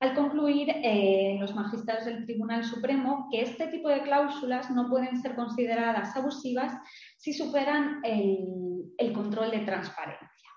al 0.00 0.14
concluir 0.14 0.70
eh, 0.70 1.36
los 1.38 1.54
magistrados 1.54 2.06
del 2.06 2.24
Tribunal 2.24 2.64
Supremo 2.64 3.28
que 3.30 3.42
este 3.42 3.66
tipo 3.66 3.90
de 3.90 4.00
cláusulas 4.00 4.70
no 4.70 4.88
pueden 4.88 5.20
ser 5.20 5.34
consideradas 5.36 6.16
abusivas 6.16 6.72
si 7.18 7.34
superan 7.34 8.00
el, 8.02 9.12
control 9.12 9.50
de 9.50 9.58
transparencia. 9.58 10.48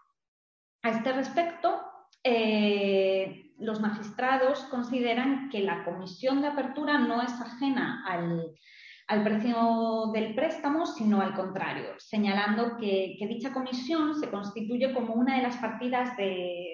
A 0.83 0.89
este 0.91 1.11
respecto, 1.11 1.81
eh, 2.23 3.51
los 3.57 3.81
magistrados 3.81 4.59
consideran 4.65 5.49
que 5.49 5.59
la 5.59 5.83
comisión 5.83 6.41
de 6.41 6.47
apertura 6.47 6.97
no 6.99 7.21
es 7.21 7.33
ajena 7.33 8.03
al, 8.07 9.23
precio 9.23 10.11
del 10.13 10.35
préstamo, 10.35 10.85
sino 10.85 11.21
al 11.21 11.33
contrario, 11.33 11.95
señalando 11.97 12.77
que, 12.77 13.17
dicha 13.27 13.51
comisión 13.51 14.15
se 14.15 14.29
constituye 14.29 14.93
como 14.93 15.15
una 15.15 15.35
de 15.35 15.43
las 15.43 15.57
partidas 15.57 16.15
de, 16.15 16.72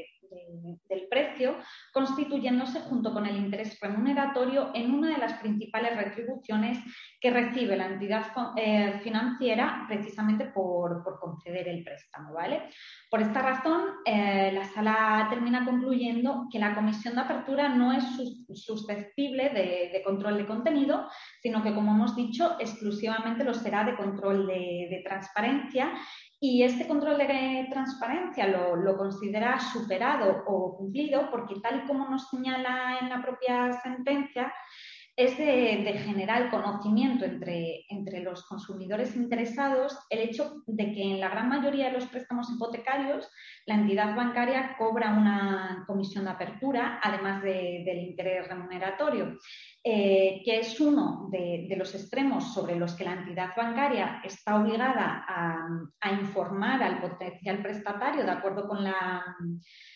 del 0.87 1.07
precio, 1.09 1.57
constituyéndose 1.93 2.81
junto 2.81 3.13
con 3.13 3.25
el 3.25 3.35
interés 3.35 3.79
remuneratorio 3.79 4.71
en 4.73 4.93
una 4.93 5.09
de 5.09 5.17
las 5.17 5.33
principales 5.39 5.95
retribuciones 5.95 6.77
que 7.19 7.31
recibe 7.31 7.75
la 7.75 7.87
entidad 7.87 8.25
eh, 8.55 8.99
financiera 9.03 9.85
precisamente 9.87 10.45
por, 10.45 11.03
conceder 11.19 11.67
el 11.67 11.83
préstamo. 11.83 12.33
¿vale? 12.33 12.69
Por 13.09 13.21
esta 13.21 13.41
razón, 13.41 13.81
eh, 14.05 14.51
la 14.53 14.65
sala 14.65 15.27
termina 15.29 15.65
concluyendo 15.65 16.47
que 16.51 16.59
la 16.59 16.75
comisión 16.75 17.15
de 17.15 17.21
apertura 17.21 17.69
no 17.69 17.91
es 17.93 18.03
susceptible 18.53 19.49
de, 19.49 20.01
control 20.03 20.37
de 20.37 20.47
contenido, 20.47 21.07
sino 21.41 21.61
que, 21.61 21.73
como 21.73 21.91
hemos 21.91 22.15
dicho, 22.15 22.55
exclusivamente 22.59 23.43
lo 23.43 23.53
será 23.53 23.83
de 23.83 23.95
control 23.95 24.47
de 24.47 25.01
transparencia 25.03 25.91
y 26.41 26.63
este 26.63 26.87
control 26.87 27.17
de 27.17 27.67
transparencia 27.69 28.47
lo, 28.47 28.97
considera 28.97 29.59
superado 29.59 30.43
o 30.47 30.77
cumplido 30.77 31.29
porque 31.29 31.59
tal 31.61 31.83
y 31.83 31.87
como 31.87 32.07
nos 32.09 32.29
señala 32.29 32.99
en 33.01 33.09
la 33.09 33.21
propia 33.21 33.73
sentencia, 33.81 34.53
es 35.19 35.37
de, 35.37 35.99
general 36.05 36.49
conocimiento 36.49 37.25
entre, 37.25 37.83
entre, 37.89 38.21
los 38.21 38.45
consumidores 38.45 39.17
interesados 39.17 39.99
el 40.09 40.19
hecho 40.19 40.63
de 40.65 40.93
que 40.93 41.03
en 41.03 41.19
la 41.19 41.27
gran 41.27 41.49
mayoría 41.49 41.87
de 41.87 41.91
los 41.91 42.05
préstamos 42.05 42.49
hipotecarios 42.49 43.29
la 43.65 43.75
entidad 43.75 44.15
bancaria 44.15 44.77
cobra 44.77 45.11
una 45.11 45.83
comisión 45.85 46.23
de 46.23 46.31
apertura, 46.31 47.01
además 47.03 47.43
del 47.43 47.97
interés 47.97 48.47
remuneratorio. 48.47 49.37
Eh, 49.81 50.41
que 50.43 50.59
es 50.59 50.77
uno 50.81 51.29
de, 51.31 51.73
los 51.77 51.95
extremos 51.95 52.53
sobre 52.53 52.75
los 52.75 52.95
que 52.95 53.05
la 53.05 53.13
entidad 53.13 53.55
bancaria 53.55 54.21
está 54.25 54.59
obligada 54.59 55.25
a, 55.25 56.11
informar 56.11 56.83
al 56.83 56.99
potencial 56.99 57.61
prestatario 57.61 58.25
de 58.25 58.31
acuerdo 58.31 58.67
con 58.67 58.83
la, 58.83 59.23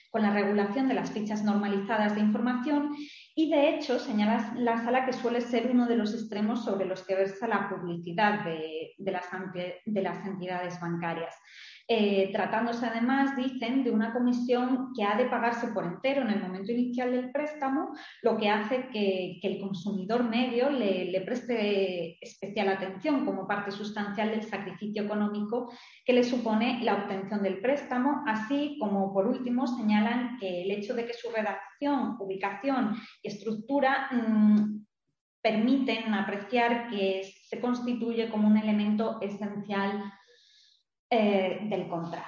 con 0.09 0.21
la, 0.21 0.31
regulación 0.31 0.87
de 0.87 0.93
las 0.93 1.11
fichas 1.11 1.43
normalizadas 1.43 2.15
de 2.15 2.21
información 2.21 2.95
y 3.35 3.49
de 3.49 3.69
hecho 3.69 3.99
señala 3.99 4.53
la 4.57 4.77
sala 4.83 5.05
que 5.05 5.13
suele 5.13 5.41
ser 5.41 5.69
uno 5.71 5.87
de 5.87 5.95
los 5.95 6.13
extremos 6.13 6.63
sobre 6.63 6.85
los 6.85 7.03
que 7.03 7.15
versa 7.15 7.47
la 7.47 7.67
publicidad 7.67 8.45
de, 8.45 8.93
las, 9.11 9.25
de 9.85 10.01
las 10.01 10.25
entidades 10.25 10.79
bancarias. 10.79 11.35
Eh, 11.85 12.29
tratándose 12.31 12.85
además, 12.85 13.35
dicen, 13.35 13.83
de 13.83 13.91
una 13.91 14.13
comisión 14.13 14.93
que 14.95 15.03
ha 15.03 15.17
de 15.17 15.25
pagarse 15.25 15.67
por 15.67 15.83
entero 15.83 16.21
en 16.21 16.29
el 16.29 16.41
momento 16.41 16.71
inicial 16.71 17.11
del 17.11 17.29
préstamo, 17.29 17.93
lo 18.21 18.37
que 18.37 18.49
hace 18.49 18.87
que, 18.87 19.39
el 19.43 19.59
consumidor 19.59 20.23
medio 20.23 20.69
le, 20.69 21.21
preste 21.25 22.17
especial 22.21 22.69
atención 22.69 23.25
como 23.25 23.45
parte 23.45 23.71
sustancial 23.71 24.29
del 24.29 24.43
sacrificio 24.43 25.03
económico 25.03 25.73
que 26.05 26.13
le 26.13 26.23
supone 26.23 26.81
la 26.83 26.95
obtención 26.95 27.43
del 27.43 27.59
préstamo, 27.59 28.23
así 28.27 28.77
como, 28.79 29.13
por 29.13 29.27
último, 29.27 29.67
señalan 29.67 30.37
que 30.39 30.61
el 30.61 30.71
hecho 30.71 30.93
de 30.93 31.05
que 31.05 31.13
su 31.13 31.29
redacción, 31.31 32.15
ubicación 32.17 32.95
y 33.21 33.27
estructura 33.27 34.07
mm, 34.09 34.85
permiten 35.41 36.13
apreciar 36.13 36.89
que 36.89 37.23
se 37.45 37.59
constituye 37.59 38.29
como 38.29 38.47
un 38.47 38.57
elemento 38.57 39.19
esencial 39.21 40.01
eh, 41.13 41.59
del 41.69 41.87
contrato. 41.87 42.27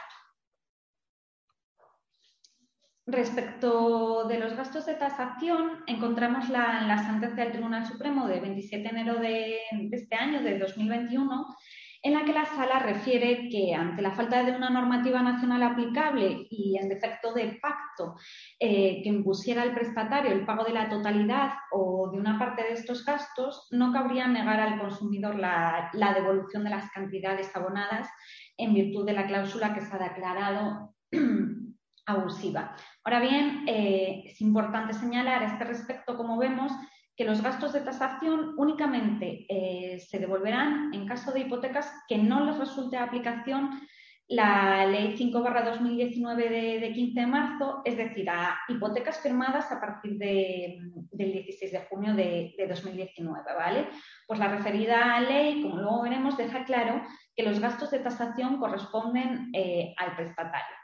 Respecto 3.07 4.27
de 4.27 4.37
los 4.37 4.55
gastos 4.55 4.85
de 4.85 4.93
tasación, 4.93 5.83
encontramos 5.87 6.49
la, 6.49 6.81
la 6.83 6.99
sentencia 6.99 7.43
del 7.43 7.53
Tribunal 7.53 7.87
Supremo 7.87 8.27
de 8.27 8.39
27 8.39 8.83
de 8.83 8.89
enero 8.89 9.19
de, 9.19 9.57
este 9.91 10.15
año, 10.15 10.43
de 10.43 10.59
2021, 10.59 11.47
en 12.03 12.13
la 12.13 12.25
que 12.25 12.33
la 12.33 12.45
sala 12.45 12.77
refiere 12.77 13.49
que 13.49 13.73
ante 13.73 14.03
la 14.03 14.11
falta 14.11 14.43
de 14.43 14.51
una 14.51 14.69
normativa 14.69 15.23
nacional 15.23 15.63
aplicable 15.63 16.45
y 16.51 16.77
en 16.77 16.87
defecto 16.87 17.33
de 17.33 17.57
pacto 17.59 18.15
eh, 18.59 19.01
que 19.01 19.09
impusiera 19.09 19.63
al 19.63 19.73
prestatario 19.73 20.31
el 20.31 20.45
pago 20.45 20.63
de 20.63 20.73
la 20.73 20.89
totalidad 20.89 21.53
o 21.71 22.11
de 22.11 22.19
una 22.19 22.37
parte 22.37 22.61
de 22.61 22.73
estos 22.73 23.03
gastos, 23.03 23.67
no 23.71 23.91
cabría 23.91 24.27
negar 24.27 24.59
al 24.59 24.79
consumidor 24.79 25.35
la 25.35 26.13
devolución 26.13 26.63
de 26.63 26.69
las 26.69 26.91
cantidades 26.91 27.55
abonadas 27.55 28.07
en 28.57 28.73
virtud 28.73 29.05
de 29.05 29.13
la 29.13 29.27
cláusula 29.27 29.73
que 29.73 29.81
se 29.81 29.95
ha 29.95 29.99
declarado 29.99 30.95
abusiva. 32.05 32.75
Ahora 33.03 33.19
bien, 33.19 33.65
eh, 33.67 34.23
es 34.25 34.41
importante 34.41 34.93
señalar 34.93 35.43
a 35.43 35.47
este 35.47 35.63
respecto, 35.63 36.15
como 36.17 36.37
vemos, 36.37 36.71
que 37.15 37.25
los 37.25 37.41
gastos 37.41 37.73
de 37.73 37.81
tasación 37.81 38.53
únicamente 38.57 39.45
eh, 39.47 39.99
se 39.99 40.19
devolverán 40.19 40.93
en 40.93 41.07
caso 41.07 41.31
de 41.31 41.41
hipotecas 41.41 41.91
que 42.07 42.17
no 42.17 42.45
les 42.45 42.57
resulte 42.57 42.97
aplicación 42.97 43.79
la 44.27 44.87
Ley 44.87 45.15
5-2019 45.15 46.79
de, 46.79 46.91
15 46.93 47.19
de 47.19 47.27
marzo, 47.27 47.81
es 47.85 47.95
decir, 47.95 48.27
a 48.29 48.59
hipotecas 48.67 49.19
firmadas 49.19 49.71
a 49.71 49.79
partir 49.79 50.17
del 50.17 50.91
16 51.11 51.71
de 51.71 51.85
junio 51.89 52.15
de, 52.15 52.55
de 52.57 52.67
2019, 52.67 53.41
¿vale? 53.55 53.87
Pues 54.27 54.39
la 54.39 54.47
referida 54.47 55.19
ley, 55.21 55.61
como 55.61 55.77
luego 55.77 56.01
veremos, 56.01 56.37
deja 56.37 56.65
claro 56.65 57.03
que 57.35 57.43
los 57.43 57.59
gastos 57.59 57.91
de 57.91 57.99
tasación 57.99 58.57
corresponden 58.57 59.51
eh, 59.53 59.93
al 59.97 60.15
prestatario. 60.15 60.75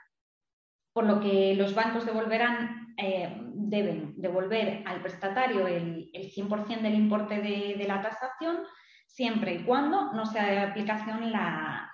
Por 0.94 1.06
lo 1.06 1.22
que 1.22 1.56
los 1.56 1.74
bancos 1.74 2.06
devolverán, 2.06 2.94
eh, 2.98 3.38
deben 3.54 4.14
devolver 4.18 4.84
al 4.86 5.02
prestatario 5.02 5.66
el, 5.66 6.12
100% 6.14 6.82
del 6.82 6.96
importe 6.96 7.42
de, 7.42 7.86
la 7.88 8.02
tasación, 8.02 8.60
siempre 9.08 9.56
y 9.56 9.64
cuando 9.64 10.12
no 10.14 10.26
sea 10.26 10.46
de 10.46 10.60
aplicación 10.60 11.32
la, 11.32 11.92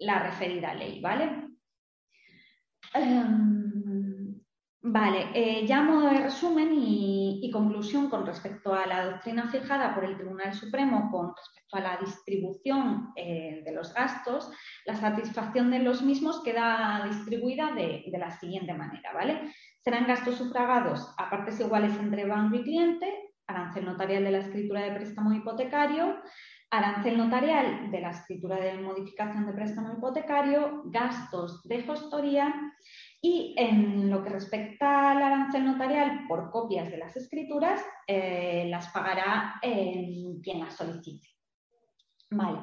referida 0.00 0.74
ley, 0.74 1.00
¿vale? 1.00 1.50
Em, 2.94 4.40
vale, 4.82 5.28
eh, 5.34 5.66
ya 5.66 5.82
modo 5.82 6.08
de 6.10 6.20
resumen 6.20 6.70
y, 6.74 7.50
conclusión 7.52 8.08
con 8.08 8.24
respecto 8.24 8.72
a 8.72 8.86
la 8.86 9.04
doctrina 9.06 9.48
fijada 9.48 9.92
por 9.92 10.04
el 10.04 10.16
Tribunal 10.16 10.54
Supremo 10.54 11.10
con 11.10 11.34
respecto 11.36 11.76
a 11.76 11.80
la 11.80 11.96
distribución 11.96 13.12
eh, 13.16 13.62
de 13.64 13.72
los 13.72 13.92
gastos, 13.92 14.52
la 14.86 14.94
satisfacción 14.94 15.68
de 15.72 15.80
los 15.80 16.00
mismos 16.02 16.40
queda 16.44 17.04
distribuida 17.08 17.72
de, 17.72 18.04
la 18.16 18.30
siguiente 18.30 18.72
manera, 18.72 19.12
¿vale? 19.12 19.52
Serán 19.82 20.06
gastos 20.06 20.36
sufragados 20.36 21.12
a 21.18 21.28
partes 21.28 21.58
iguales 21.58 21.92
entre 21.98 22.24
banco 22.24 22.54
y 22.54 22.62
cliente, 22.62 23.34
arancel 23.48 23.84
notarial 23.84 24.22
de 24.22 24.30
la 24.30 24.38
escritura 24.38 24.82
de 24.82 24.92
préstamo 24.92 25.32
hipotecario, 25.32 26.22
arancel 26.70 27.18
notarial 27.18 27.90
de 27.90 28.00
la 28.00 28.10
escritura 28.10 28.56
de 28.56 28.74
modificación 28.74 29.46
de 29.46 29.52
préstamo 29.52 29.92
hipotecario, 29.92 30.82
gastos 30.86 31.62
de 31.64 31.82
gestoría 31.82 32.54
y 33.20 33.54
en 33.58 34.08
lo 34.08 34.22
que 34.22 34.30
respecta 34.30 35.10
al 35.10 35.22
arancel 35.22 35.64
notarial 35.64 36.26
por 36.28 36.50
copias 36.50 36.90
de 36.90 36.98
las 36.98 37.16
escrituras, 37.16 37.82
eh, 38.06 38.66
las 38.68 38.88
pagará 38.88 39.60
quien 39.60 40.60
las 40.60 40.76
solicite. 40.76 41.28
Vale. 42.30 42.60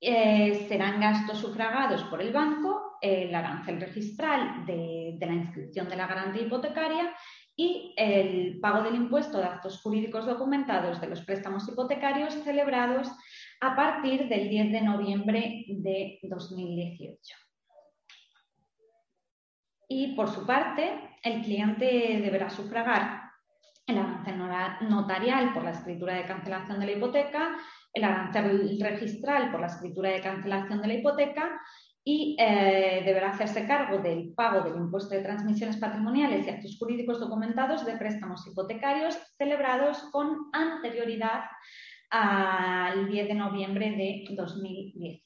Eh, 0.00 0.66
serán 0.68 1.00
gastos 1.00 1.38
sufragados 1.38 2.04
por 2.04 2.20
el 2.20 2.32
banco, 2.32 2.98
el 3.00 3.34
arancel 3.34 3.80
registral 3.80 4.64
de, 4.66 5.16
la 5.18 5.32
inscripción 5.32 5.88
de 5.88 5.96
la 5.96 6.06
garantía 6.06 6.42
hipotecaria 6.42 7.14
y 7.56 7.94
el 7.96 8.58
pago 8.60 8.82
del 8.82 8.96
impuesto 8.96 9.38
de 9.38 9.44
actos 9.44 9.80
jurídicos 9.80 10.26
documentados 10.26 11.00
de 11.00 11.08
los 11.08 11.22
préstamos 11.22 11.68
hipotecarios 11.68 12.34
celebrados 12.42 13.08
a 13.60 13.76
partir 13.76 14.28
del 14.28 14.48
10 14.48 14.72
de 14.72 14.80
noviembre 14.80 15.64
de 15.68 16.18
2018. 16.22 17.36
Y 19.88 20.16
por 20.16 20.28
su 20.28 20.44
parte, 20.44 20.98
el 21.22 21.42
cliente 21.42 22.20
deberá 22.20 22.50
sufragar 22.50 23.22
el 23.86 23.98
arancel 23.98 24.38
notarial 24.88 25.52
por 25.52 25.62
la 25.62 25.70
escritura 25.70 26.14
de 26.14 26.24
cancelación 26.24 26.80
de 26.80 26.86
la 26.86 26.92
hipoteca, 26.92 27.56
el 27.92 28.02
arancel 28.02 28.80
registral 28.80 29.52
por 29.52 29.60
la 29.60 29.66
escritura 29.66 30.10
de 30.10 30.20
cancelación 30.20 30.80
de 30.80 30.88
la 30.88 30.94
hipoteca 30.94 31.60
y 32.06 32.36
eh, 32.38 33.02
deberá 33.04 33.30
hacerse 33.30 33.66
cargo 33.66 33.98
del 33.98 34.34
pago 34.34 34.60
del 34.60 34.76
impuesto 34.76 35.14
de 35.14 35.22
transmisiones 35.22 35.78
patrimoniales 35.78 36.46
y 36.46 36.50
actos 36.50 36.76
jurídicos 36.78 37.18
documentados 37.18 37.86
de 37.86 37.96
préstamos 37.96 38.46
hipotecarios 38.46 39.16
celebrados 39.38 39.98
con 40.12 40.50
anterioridad 40.52 41.44
al 42.10 43.08
10 43.08 43.28
de 43.28 43.34
noviembre 43.34 43.90
de 43.92 44.24
2018. 44.36 45.24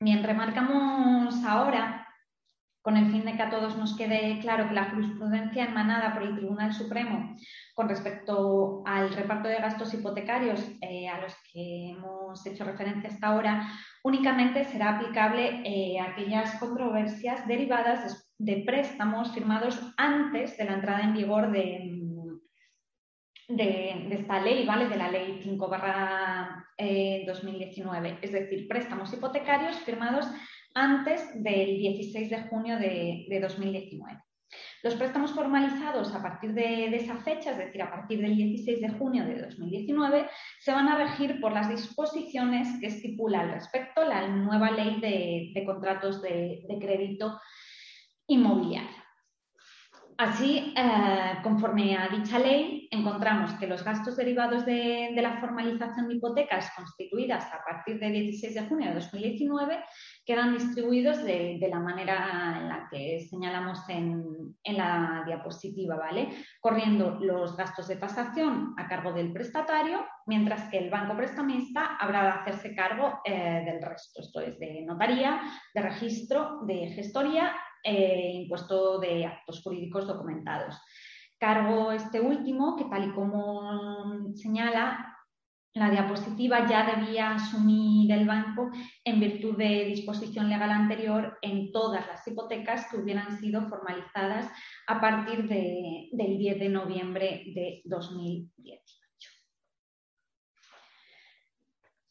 Bien, 0.00 0.24
remarcamos 0.24 1.44
ahora 1.44 2.08
con 2.80 2.96
el 2.96 3.12
fin 3.12 3.24
de 3.24 3.36
que 3.36 3.42
a 3.42 3.50
todos 3.50 3.76
nos 3.76 3.96
quede 3.96 4.40
claro 4.40 4.66
que 4.66 4.74
la 4.74 4.90
jurisprudencia 4.90 5.66
emanada 5.66 6.12
por 6.12 6.24
el 6.24 6.34
Tribunal 6.34 6.72
Supremo 6.72 7.36
con 7.74 7.88
respecto 7.88 8.82
al 8.86 9.14
reparto 9.14 9.48
de 9.48 9.56
gastos 9.56 9.94
hipotecarios 9.94 10.60
eh, 10.80 11.08
a 11.08 11.20
los 11.20 11.34
que 11.52 11.90
hemos 11.90 12.44
hecho 12.46 12.64
referencia 12.64 13.08
hasta 13.08 13.28
ahora 13.28 13.68
únicamente 14.04 14.64
será 14.64 14.96
aplicable 14.96 15.62
eh, 15.64 15.98
a 15.98 16.10
aquellas 16.10 16.54
controversias 16.58 17.46
derivadas 17.46 18.30
de, 18.38 18.62
préstamos 18.66 19.32
firmados 19.32 19.80
antes 19.96 20.56
de 20.58 20.64
la 20.64 20.74
entrada 20.74 21.00
en 21.02 21.14
vigor 21.14 21.50
de, 21.50 22.02
de, 23.48 24.14
esta 24.14 24.40
ley, 24.40 24.66
¿vale? 24.66 24.88
De 24.88 24.96
la 24.96 25.10
ley 25.10 25.40
5 25.42 25.70
2019, 27.26 28.08
eh, 28.08 28.18
es 28.22 28.32
decir, 28.32 28.68
préstamos 28.68 29.12
hipotecarios 29.12 29.76
firmados 29.78 30.26
antes 30.74 31.42
del 31.42 31.78
16 31.78 32.30
de 32.30 32.42
junio 32.42 32.78
de, 32.78 33.38
2019. 33.40 34.20
Los 34.82 34.94
préstamos 34.94 35.32
formalizados 35.32 36.12
a 36.14 36.20
partir 36.20 36.54
de, 36.54 36.94
esa 36.96 37.16
fecha, 37.18 37.52
es 37.52 37.58
decir, 37.58 37.82
a 37.82 37.90
partir 37.90 38.20
del 38.20 38.34
16 38.34 38.80
de 38.80 38.88
junio 38.90 39.24
de 39.24 39.40
2019, 39.40 40.28
se 40.58 40.72
van 40.72 40.88
a 40.88 40.96
regir 40.96 41.40
por 41.40 41.52
las 41.52 41.68
disposiciones 41.68 42.68
que 42.80 42.88
estipula 42.88 43.40
al 43.40 43.52
respecto 43.52 44.04
la 44.04 44.26
nueva 44.26 44.72
ley 44.72 45.00
de, 45.54 45.64
contratos 45.64 46.20
de 46.20 46.78
crédito 46.80 47.40
inmobiliario. 48.26 49.01
Así, 50.18 50.74
eh, 50.76 51.38
conforme 51.42 51.96
a 51.96 52.08
dicha 52.08 52.38
ley, 52.38 52.88
encontramos 52.90 53.52
que 53.54 53.66
los 53.66 53.82
gastos 53.84 54.16
derivados 54.16 54.64
de, 54.66 55.10
la 55.14 55.40
formalización 55.40 56.08
de 56.08 56.14
hipotecas 56.14 56.70
constituidas 56.76 57.44
a 57.52 57.64
partir 57.64 57.98
del 57.98 58.12
16 58.12 58.54
de 58.54 58.62
junio 58.62 58.88
de 58.88 58.94
2019 58.94 59.84
quedan 60.24 60.52
distribuidos 60.52 61.24
de, 61.24 61.58
la 61.70 61.80
manera 61.80 62.58
en 62.60 62.68
la 62.68 62.88
que 62.90 63.20
señalamos 63.28 63.80
en, 63.88 64.22
la 64.64 65.22
diapositiva, 65.26 65.96
¿vale? 65.96 66.28
Corriendo 66.60 67.18
los 67.20 67.56
gastos 67.56 67.88
de 67.88 67.96
tasación 67.96 68.74
a 68.76 68.86
cargo 68.86 69.12
del 69.12 69.32
prestatario, 69.32 70.04
mientras 70.26 70.68
que 70.70 70.78
el 70.78 70.90
banco 70.90 71.16
prestamista 71.16 71.96
habrá 71.96 72.22
de 72.22 72.28
hacerse 72.28 72.74
cargo 72.74 73.20
eh, 73.24 73.62
del 73.64 73.82
resto, 73.82 74.20
esto 74.20 74.40
es 74.40 74.58
de 74.58 74.82
notaría, 74.82 75.40
de 75.74 75.82
registro, 75.82 76.60
de 76.66 76.88
gestoría 76.88 77.54
eh, 77.82 78.32
impuesto 78.34 78.98
de 78.98 79.26
actos 79.26 79.62
jurídicos 79.62 80.06
documentados. 80.06 80.76
Cargo 81.38 81.90
este 81.92 82.20
último, 82.20 82.76
que 82.76 82.84
tal 82.84 83.10
y 83.10 83.12
como 83.12 84.34
señala 84.34 85.12
la 85.74 85.90
diapositiva, 85.90 86.68
ya 86.68 86.94
debía 86.94 87.34
asumir 87.34 88.12
el 88.12 88.26
banco 88.26 88.70
en 89.04 89.20
virtud 89.20 89.56
de 89.56 89.86
disposición 89.86 90.48
legal 90.48 90.70
anterior 90.70 91.38
en 91.40 91.72
todas 91.72 92.06
las 92.06 92.26
hipotecas 92.28 92.86
que 92.90 92.98
hubieran 92.98 93.38
sido 93.38 93.68
formalizadas 93.68 94.50
a 94.86 95.00
partir 95.00 95.48
del 95.48 96.38
10 96.38 96.58
de 96.60 96.68
noviembre 96.68 97.42
de 97.54 97.80
2010. 97.86 99.01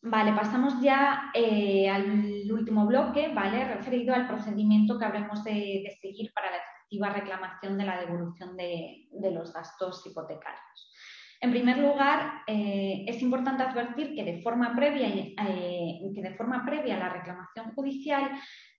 Vale, 0.04 0.34
pasamos 0.34 0.82
ya 0.82 1.32
eh, 1.32 1.88
al 1.88 2.52
último 2.52 2.88
bloque, 2.88 3.32
¿vale? 3.36 3.66
Referido 3.66 4.16
al 4.16 4.28
procedimiento 4.28 4.98
que 4.98 5.06
habremos 5.06 5.44
de, 5.44 5.96
seguir 6.02 6.34
para 6.34 6.50
la 6.50 6.58
efectiva 6.58 7.10
reclamación 7.10 7.78
de 7.78 7.86
la 7.86 8.00
devolución 8.00 8.58
de, 8.58 9.08
los 9.32 9.54
gastos 9.54 10.04
hipotecarios. 10.08 10.92
En 11.40 11.52
primer 11.52 11.78
lugar, 11.78 12.42
eh, 12.48 13.06
es 13.08 13.22
importante 13.22 13.62
advertir 13.62 14.16
que 14.16 14.24
de 14.24 14.42
forma 14.42 14.76
previa, 14.76 15.08
eh, 15.08 16.02
que 16.16 16.22
de 16.22 16.36
forma 16.36 16.66
previa 16.66 16.96
a 16.96 17.00
la 17.00 17.10
reclamación 17.10 17.72
judicial 17.76 18.32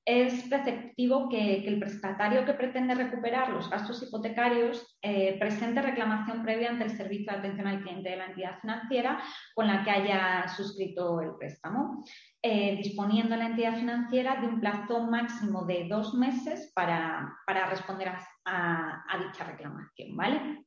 es 0.05 0.49
preceptivo 0.49 1.29
que, 1.29 1.67
el 1.67 1.79
prestatario 1.79 2.45
que 2.45 2.55
pretende 2.55 2.95
recuperar 2.95 3.51
los 3.51 3.71
gastos 3.71 4.03
hipotecarios 4.03 4.99
eh, 5.01 5.39
presente 5.39 5.81
reclamación 5.81 6.43
previa 6.43 6.71
ante 6.71 6.85
el 6.85 6.97
servicio 6.97 7.33
de 7.33 7.39
atención 7.39 7.67
al 7.69 7.83
cliente 7.83 8.11
de 8.11 8.17
la 8.17 8.27
entidad 8.27 8.59
financiera 8.61 9.23
con 9.55 9.69
la 9.69 9.85
que 9.85 9.91
haya 9.91 10.49
suscrito 10.49 11.21
el 11.21 11.37
préstamo, 11.37 12.05
eh, 12.43 12.77
disponiendo 12.77 13.37
la 13.37 13.47
entidad 13.47 13.77
financiera 13.77 14.41
de 14.41 14.49
un 14.49 14.61
plazo 14.61 15.07
máximo 15.07 15.65
de 15.67 15.87
dos 15.89 16.15
meses 16.15 16.73
para, 16.75 17.39
responder 17.71 18.09
a, 18.45 19.05
a 19.09 19.19
dicha 19.19 19.45
reclamación. 19.45 20.17
¿vale? 20.17 20.65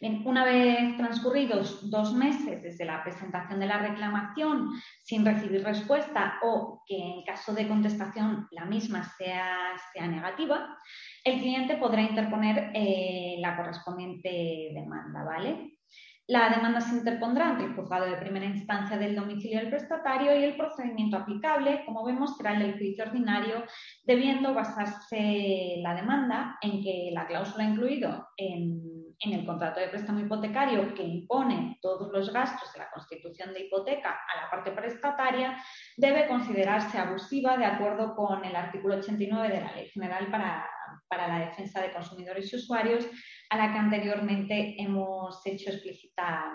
Una 0.00 0.44
vez 0.44 0.96
transcurridos 0.96 1.90
dos 1.90 2.14
meses 2.14 2.62
desde 2.62 2.84
la 2.84 3.02
presentación 3.02 3.60
de 3.60 3.66
la 3.66 3.78
reclamación 3.78 4.70
sin 5.02 5.24
recibir 5.24 5.62
respuesta 5.62 6.38
o 6.42 6.82
que 6.86 6.96
en 6.96 7.22
caso 7.24 7.52
de 7.52 7.68
contestación 7.68 8.48
la 8.50 8.64
misma 8.64 9.04
sea, 9.04 9.76
sea 9.92 10.06
negativa, 10.06 10.78
el 11.22 11.40
cliente 11.40 11.76
podrá 11.76 12.00
interponer 12.00 12.70
eh, 12.74 13.36
la 13.40 13.56
correspondiente 13.56 14.70
demanda, 14.72 15.22
¿vale? 15.22 15.79
La 16.26 16.48
demanda 16.48 16.80
se 16.80 16.96
interpondrá 16.96 17.50
ante 17.50 17.64
el 17.64 17.74
juzgado 17.74 18.06
de 18.06 18.16
primera 18.16 18.46
instancia 18.46 18.96
del 18.96 19.16
domicilio 19.16 19.58
del 19.58 19.70
prestatario 19.70 20.38
y 20.38 20.44
el 20.44 20.56
procedimiento 20.56 21.16
aplicable, 21.16 21.84
como 21.84 22.04
vemos, 22.04 22.36
será 22.36 22.52
el 22.52 22.78
juicio 22.78 23.04
ordinario, 23.04 23.64
debiendo 24.04 24.54
basarse 24.54 25.76
la 25.82 25.94
demanda 25.94 26.56
en 26.62 26.82
que 26.82 27.10
la 27.12 27.26
cláusula 27.26 27.64
incluido 27.64 28.28
en 28.36 29.00
en 29.20 29.34
el 29.34 29.46
contrato 29.46 29.80
de 29.80 29.88
préstamo 29.88 30.20
hipotecario 30.20 30.94
que 30.94 31.02
impone 31.02 31.78
todos 31.82 32.10
los 32.10 32.32
gastos 32.32 32.72
de 32.72 32.78
la 32.78 32.90
constitución 32.90 33.52
de 33.52 33.66
hipoteca 33.66 34.10
a 34.10 34.42
la 34.42 34.50
parte 34.50 34.72
prestataria 34.72 35.56
debe 35.96 36.26
considerarse 36.26 36.98
abusiva 36.98 37.56
de 37.58 37.66
acuerdo 37.66 38.14
con 38.16 38.44
el 38.44 38.56
artículo 38.56 38.96
89 38.96 39.48
de 39.48 39.60
la 39.60 39.72
Ley 39.72 39.88
General 39.90 40.30
para, 40.30 40.66
la 41.10 41.46
Defensa 41.46 41.80
de 41.80 41.92
Consumidores 41.92 42.52
y 42.52 42.56
Usuarios, 42.56 43.06
a 43.50 43.56
la 43.56 43.72
que 43.72 43.78
anteriormente 43.78 44.80
hemos 44.80 45.44
hecho 45.46 45.70
explícita, 45.70 46.52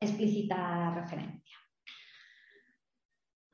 explícita 0.00 0.94
referencia. 0.94 1.42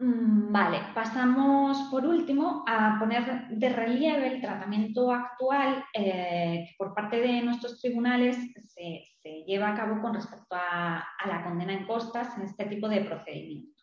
Mm, 0.01 0.53
vale, 0.53 0.79
pasamos 0.94 1.88
por 1.90 2.07
último 2.07 2.64
a 2.68 2.98
poner 3.01 3.48
de 3.48 3.68
relieve 3.68 4.29
el 4.29 4.40
tratamiento 4.40 5.11
actual 5.11 5.85
eh, 5.92 6.66
que 6.68 6.74
por 6.79 6.94
parte 6.94 7.20
de 7.20 7.42
nuestros 7.42 7.81
tribunales 7.81 8.37
se, 8.64 9.03
lleva 9.44 9.70
a 9.70 9.74
cabo 9.74 10.01
con 10.01 10.14
respecto 10.14 10.55
a, 10.55 11.05
la 11.27 11.44
condena 11.44 11.72
en 11.72 11.85
costas 11.85 12.37
en 12.37 12.44
este 12.44 12.66
tipo 12.66 12.88
de 12.88 13.01
procedimientos. 13.01 13.77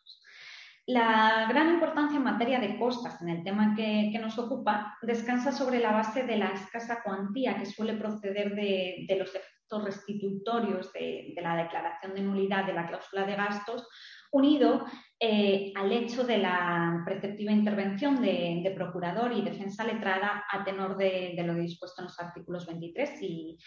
La 0.88 1.48
gran 1.50 1.74
importancia 1.74 2.18
en 2.18 2.24
materia 2.24 2.60
de 2.60 2.78
costas 2.78 3.20
en 3.22 3.30
el 3.30 3.44
tema 3.44 3.74
que, 3.76 4.12
nos 4.22 4.38
ocupa 4.38 4.98
descansa 5.02 5.52
sobre 5.52 5.80
la 5.80 5.92
base 5.92 6.24
de 6.24 6.38
la 6.38 6.50
escasa 6.50 7.02
cuantía 7.04 7.58
que 7.58 7.66
suele 7.66 7.94
proceder 7.94 8.54
de, 8.56 9.16
los 9.18 9.34
efectos 9.34 9.84
restitutorios 9.84 10.94
de 10.94 11.36
la 11.42 11.56
declaración 11.56 12.14
de 12.14 12.22
nulidad 12.22 12.66
de 12.66 12.74
la 12.74 12.88
cláusula 12.88 13.26
de 13.26 13.36
gastos 13.36 13.88
unido 14.36 14.86
eh, 15.18 15.72
al 15.76 15.92
hecho 15.94 16.26
de 16.26 16.38
la 16.40 17.02
preceptiva 17.06 17.52
intervención 17.52 18.22
de, 18.22 18.72
procurador 18.76 19.32
y 19.32 19.42
defensa 19.42 19.86
letrada 19.86 20.44
a 20.52 20.64
tenor 20.66 20.98
de, 20.98 21.42
lo 21.46 21.56
dispuesto 21.56 22.02
en 22.02 22.08
los 22.08 22.20
artículos 22.20 22.66
23 22.66 23.22
y, 23.22 23.58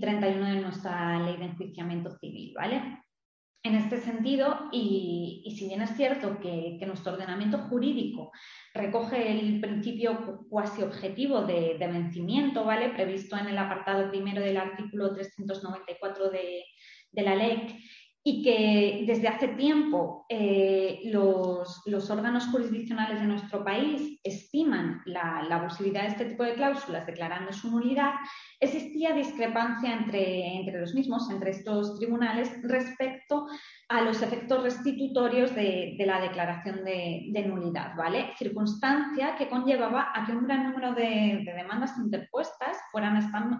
31 0.00 0.46
de 0.46 0.60
nuestra 0.60 1.18
ley 1.20 1.36
de 1.36 1.44
enjuiciamiento 1.44 2.10
civil, 2.10 2.52
¿vale? 2.56 2.98
En 3.64 3.76
este 3.76 4.00
sentido, 4.00 4.68
y, 4.72 5.54
si 5.56 5.68
bien 5.68 5.82
es 5.82 5.96
cierto 5.96 6.40
que, 6.40 6.84
nuestro 6.84 7.12
ordenamiento 7.12 7.58
jurídico 7.58 8.32
recoge 8.74 9.30
el 9.30 9.60
principio 9.60 10.46
cuasi 10.50 10.82
objetivo 10.82 11.42
de, 11.42 11.76
vencimiento, 11.78 12.64
¿vale? 12.64 12.88
Previsto 12.88 13.36
en 13.36 13.46
el 13.46 13.58
apartado 13.58 14.10
primero 14.10 14.40
del 14.40 14.56
artículo 14.56 15.14
394 15.14 16.30
de, 16.30 16.64
de 17.12 17.22
la 17.22 17.36
ley 17.36 17.78
y 18.24 18.42
que 18.42 19.04
desde 19.06 19.26
hace 19.26 19.48
tiempo 19.48 20.26
eh, 20.28 21.00
los, 21.06 21.82
órganos 22.10 22.46
jurisdiccionales 22.46 23.20
de 23.20 23.26
nuestro 23.26 23.64
país 23.64 24.20
estiman 24.22 25.02
la, 25.06 25.44
la, 25.48 25.56
abusividad 25.56 26.02
de 26.02 26.08
este 26.08 26.24
tipo 26.26 26.44
de 26.44 26.54
cláusulas 26.54 27.04
declarando 27.04 27.52
su 27.52 27.70
nulidad, 27.70 28.12
existía 28.60 29.12
discrepancia 29.12 29.92
entre, 29.92 30.54
entre 30.54 30.80
los 30.80 30.94
mismos, 30.94 31.28
entre 31.30 31.50
estos 31.50 31.98
tribunales, 31.98 32.52
respecto 32.62 33.46
a 33.92 34.00
los 34.00 34.22
efectos 34.22 34.62
restitutorios 34.62 35.54
de, 35.54 35.94
la 35.98 36.18
declaración 36.18 36.82
de, 36.82 37.44
nulidad, 37.46 37.94
¿vale? 37.94 38.32
Circunstancia 38.38 39.36
que 39.36 39.48
conllevaba 39.48 40.12
a 40.14 40.24
que 40.24 40.32
un 40.32 40.46
gran 40.46 40.70
número 40.70 40.94
de, 40.94 41.42
demandas 41.44 41.98
interpuestas 41.98 42.78
fueran 42.90 43.18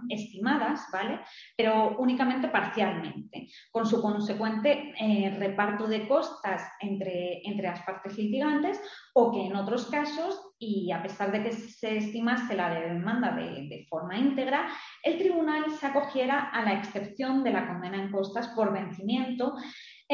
estimadas, 0.09 0.87
¿vale? 0.91 1.21
Pero 1.55 1.97
únicamente 1.99 2.49
parcialmente, 2.49 3.49
con 3.71 3.85
su 3.85 4.01
consecuente 4.01 4.95
eh, 4.99 5.37
reparto 5.39 5.87
de 5.87 6.09
costas 6.09 6.63
entre, 6.81 7.47
entre 7.47 7.69
las 7.69 7.83
partes 7.83 8.17
litigantes 8.17 8.81
o 9.13 9.31
que 9.31 9.45
en 9.45 9.55
otros 9.55 9.87
casos, 9.91 10.41
y 10.59 10.93
a 10.93 11.03
pesar 11.03 11.31
de 11.31 11.43
que 11.43 11.53
se 11.53 11.99
estimase 11.99 12.55
la 12.55 12.73
demanda 12.73 13.33
de, 13.33 13.67
de 13.69 13.87
forma 13.91 14.17
íntegra, 14.17 14.69
el 15.03 15.19
tribunal 15.19 15.71
se 15.73 15.87
acogiera 15.87 16.49
a 16.51 16.63
la 16.63 16.73
excepción 16.73 17.45
de 17.45 17.51
la 17.51 17.67
condena 17.67 18.01
en 18.01 18.11
costas 18.11 18.49
por 18.49 18.73
vencimiento 18.73 19.57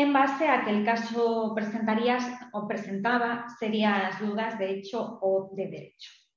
en 0.00 0.12
base 0.12 0.46
a 0.46 0.64
que 0.64 0.70
el 0.70 0.84
caso 0.84 1.52
presentaría 1.56 2.18
o 2.52 2.68
presentaba 2.68 3.46
serias 3.58 4.20
dudas 4.20 4.56
de 4.56 4.70
hecho 4.70 5.18
o 5.20 5.50
de 5.56 5.66
derecho. 5.66 6.27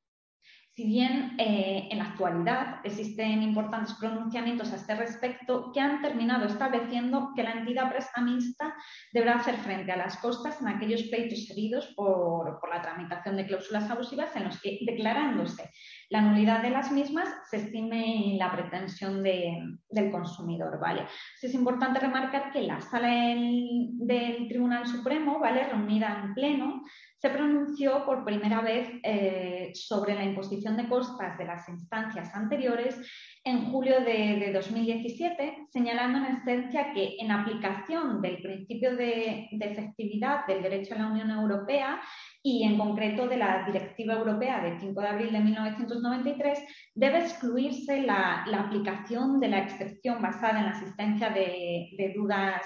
Si 0.74 0.86
bien 0.86 1.36
eh, 1.38 1.90
en 1.92 1.98
la 1.98 2.06
actualidad 2.06 2.80
existen 2.86 3.44
importantes 3.44 3.94
pronunciamientos 3.96 4.72
a 4.72 4.78
este 4.78 4.96
respecto 4.96 5.70
que 5.74 5.82
han 5.82 6.02
terminado 6.02 6.46
estableciendo 6.46 7.32
que 7.36 7.44
la 7.44 7.52
entidad 7.52 7.92
prestamista 7.92 8.74
deberá 9.12 9.36
hacer 9.36 9.56
frente 9.58 9.92
a 9.92 9.98
las 9.98 10.16
costas 10.18 10.62
en 10.62 10.70
aquellos 10.70 11.04
pleitos 11.04 11.50
heridos 11.50 11.94
por, 11.94 12.58
por 12.62 12.70
la 12.70 12.82
tramitación 12.82 13.36
de 13.36 13.48
cláusulas 13.48 13.90
abusivas 13.90 14.34
en 14.38 14.46
los 14.46 14.62
que, 14.62 14.80
declarándose 14.86 15.70
la 16.12 16.22
nulidad 16.22 16.62
de 16.62 16.72
las 16.72 16.92
mismas 16.92 17.30
se 17.50 17.56
estime 17.56 18.36
la 18.38 18.52
pretensión 18.52 19.24
del 19.24 20.12
consumidor, 20.12 20.78
¿vale? 20.78 21.08
es 21.42 21.54
importante 21.54 22.02
remarcar 22.02 22.52
que 22.52 22.62
la 22.64 22.82
sala 22.82 23.08
del, 23.08 24.48
Tribunal 24.50 24.86
Supremo, 24.86 25.40
¿vale? 25.40 25.70
Reunida 25.70 26.22
en 26.22 26.34
pleno, 26.34 26.84
se 27.22 27.30
pronunció 27.30 28.04
por 28.04 28.26
primera 28.26 28.62
vez 28.62 28.90
eh, 29.04 29.72
sobre 29.76 30.16
la 30.16 30.24
imposición 30.24 30.76
de 30.76 30.90
costas 30.90 31.38
de 31.38 31.46
las 31.46 31.70
instancias 31.70 32.34
anteriores 32.34 33.00
en 33.44 33.72
julio 33.72 34.02
de, 34.02 34.52
2017, 34.52 35.68
señalando 35.70 36.18
en 36.18 36.38
esencia 36.38 36.92
que 36.94 37.18
en 37.20 37.30
aplicación 37.30 38.24
del 38.24 38.42
principio 38.42 38.96
de, 38.96 39.50
efectividad 39.52 40.48
del 40.48 40.64
derecho 40.64 40.96
a 40.96 40.98
la 40.98 41.08
Unión 41.08 41.30
Europea 41.30 42.02
y 42.42 42.64
en 42.64 42.80
concreto 42.80 43.28
de 43.28 43.38
la 43.38 43.66
Directiva 43.68 44.16
Europea 44.16 44.64
de 44.64 44.80
5 44.80 45.00
de 45.00 45.08
abril 45.08 45.32
de 45.32 45.40
1993, 45.42 46.60
debe 46.96 47.20
excluirse 47.20 48.02
la, 48.02 48.44
aplicación 48.52 49.40
de 49.40 49.48
la 49.48 49.60
excepción 49.60 50.24
basada 50.24 50.58
en 50.58 50.66
la 50.66 50.72
asistencia 50.72 51.30
de 51.30 52.14
dudas 52.16 52.64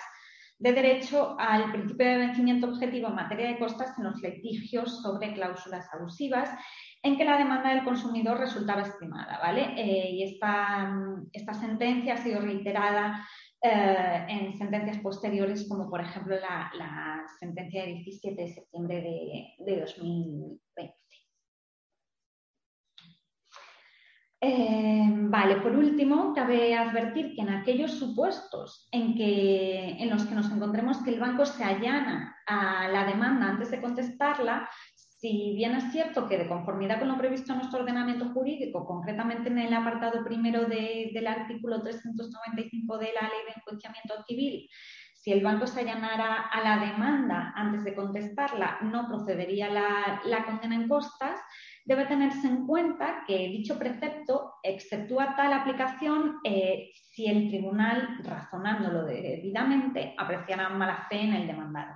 de 0.58 0.72
derecho 0.72 1.36
al 1.38 1.72
principio 1.72 2.08
de 2.08 2.18
vencimiento 2.18 2.68
objetivo 2.68 3.10
en 3.10 3.16
materia 3.16 3.47
de 3.47 3.60
costas 3.60 3.97
en 3.97 4.06
los 4.06 4.22
litigios 4.22 5.01
sobre 5.01 5.34
cláusulas 5.34 5.88
abusivas 5.93 6.49
en 7.03 7.18
que 7.18 7.26
la 7.26 7.38
demanda 7.38 7.70
del 7.74 7.84
consumidor 7.84 8.39
resultaba 8.39 8.82
estimada, 8.82 9.38
¿vale? 9.39 9.74
Eh, 9.78 10.12
y 10.12 10.24
esta, 10.24 10.91
esta, 11.34 11.53
sentencia 11.53 12.16
ha 12.16 12.18
sido 12.18 12.41
reiterada 12.41 13.28
eh, 13.62 14.26
en 14.28 14.58
sentencias 14.58 14.97
posteriores, 14.99 15.68
como 15.70 15.89
por 15.89 16.01
ejemplo 16.01 16.36
la, 16.39 17.24
sentencia 17.39 17.84
de 17.84 17.93
17 17.93 18.41
de 18.41 18.47
septiembre 18.47 19.01
de, 19.01 19.72
de 19.72 19.82
2020. 19.82 20.95
Eh, 24.41 25.05
vale, 25.36 25.57
por 25.57 25.75
último, 25.75 26.33
cabe 26.33 26.73
advertir 26.75 27.36
que 27.36 27.41
en 27.41 27.49
aquellos 27.49 27.91
supuestos 27.99 28.88
en, 28.91 30.09
los 30.09 30.25
que 30.25 30.36
nos 30.36 30.49
encontremos 30.49 31.03
que 31.03 31.09
el 31.09 31.19
banco 31.19 31.45
se 31.45 31.61
allana 31.61 32.38
a 32.47 32.88
la 32.88 33.03
demanda 33.05 33.49
antes 33.49 33.69
de 33.69 33.81
contestarla, 33.81 34.69
si 34.95 35.53
bien 35.55 35.75
es 35.75 35.91
cierto 35.91 36.27
que 36.27 36.38
de 36.38 36.47
conformidad 36.47 36.99
con 36.99 37.09
lo 37.09 37.17
previsto 37.17 37.51
en 37.51 37.59
nuestro 37.59 37.81
ordenamiento 37.81 38.29
jurídico, 38.29 38.86
concretamente 38.86 39.49
en 39.49 39.59
el 39.59 39.73
apartado 39.73 40.23
primero 40.23 40.65
del 40.65 41.27
artículo 41.27 41.81
395 41.81 42.97
de 42.97 43.11
la 43.13 43.21
Ley 43.23 43.41
de 43.45 43.53
Enjuiciamiento 43.57 44.23
Civil, 44.25 44.69
si 45.26 45.32
el 45.32 45.41
banco 45.41 45.65
se 45.65 45.80
allanara 45.80 46.49
a 46.51 46.61
la 46.61 46.86
demanda 46.86 47.51
antes 47.55 47.84
de 47.84 47.95
contestarla, 47.95 48.78
no 48.84 49.07
procedería 49.07 49.71
la, 49.71 50.45
condena 50.45 50.76
en 50.76 50.88
costas, 50.88 51.39
debe 51.84 52.05
tenerse 52.05 52.47
en 52.47 52.67
cuenta 52.67 53.23
que 53.26 53.36
dicho 53.47 53.80
precepto 53.80 54.53
exceptúa 54.61 55.36
tal 55.36 55.53
aplicación 55.53 56.36
eh, 56.43 56.91
si 56.93 57.26
el 57.26 57.49
tribunal, 57.49 58.19
razonándolo 58.23 59.03
debidamente, 59.03 60.13
apreciara 60.15 60.69
mala 60.69 61.07
fe 61.09 61.21
en 61.21 61.34
el 61.34 61.47
demandado. 61.47 61.95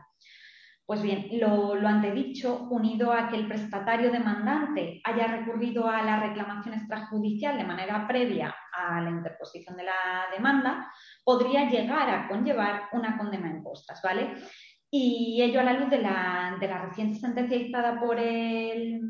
Pues 0.88 1.04
bien, 1.04 1.28
lo, 1.34 1.76
lo, 1.76 1.88
antedicho, 1.88 2.64
unido 2.72 3.14
a 3.14 3.30
que 3.30 3.36
el 3.36 3.48
prestatario 3.48 4.12
demandante 4.12 5.02
haya 5.04 5.28
recurrido 5.28 5.88
a 5.88 6.02
la 6.02 6.20
reclamación 6.20 6.74
extrajudicial 6.74 7.60
de 7.60 7.64
manera 7.64 8.08
previa 8.08 8.56
a 8.88 9.02
la 9.02 9.10
interposición 9.10 9.76
de 9.78 9.84
la 9.84 10.28
demanda, 10.32 10.92
podría 11.24 11.70
llegar 11.70 12.10
a 12.10 12.28
conllevar 12.28 12.90
una 12.94 13.18
condena 13.18 13.50
en 13.50 13.64
costas, 13.64 14.02
¿vale? 14.02 14.36
Y 14.92 15.42
ello 15.42 15.60
a 15.60 15.64
la 15.64 15.74
luz 15.74 15.90
de 15.90 16.00
la, 16.00 16.58
de 16.60 16.68
la 16.68 16.86
reciente 16.86 17.20
sentencia 17.20 17.58
dictada 17.58 18.00
por 18.00 18.20
el, 18.20 19.02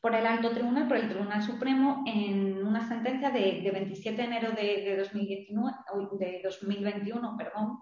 por 0.00 0.14
el 0.14 0.26
alto 0.26 0.50
tribunal, 0.50 0.86
por 0.86 0.96
el 0.96 1.08
Tribunal 1.08 1.42
Supremo, 1.42 2.04
en 2.06 2.64
una 2.64 2.86
sentencia 2.86 3.30
de, 3.30 3.68
27 3.72 4.16
de 4.16 4.24
enero 4.24 4.50
de, 4.52 4.84
de, 4.84 4.96
2019, 4.96 5.76
de 6.18 6.40
2021, 6.44 7.36
perdón, 7.36 7.78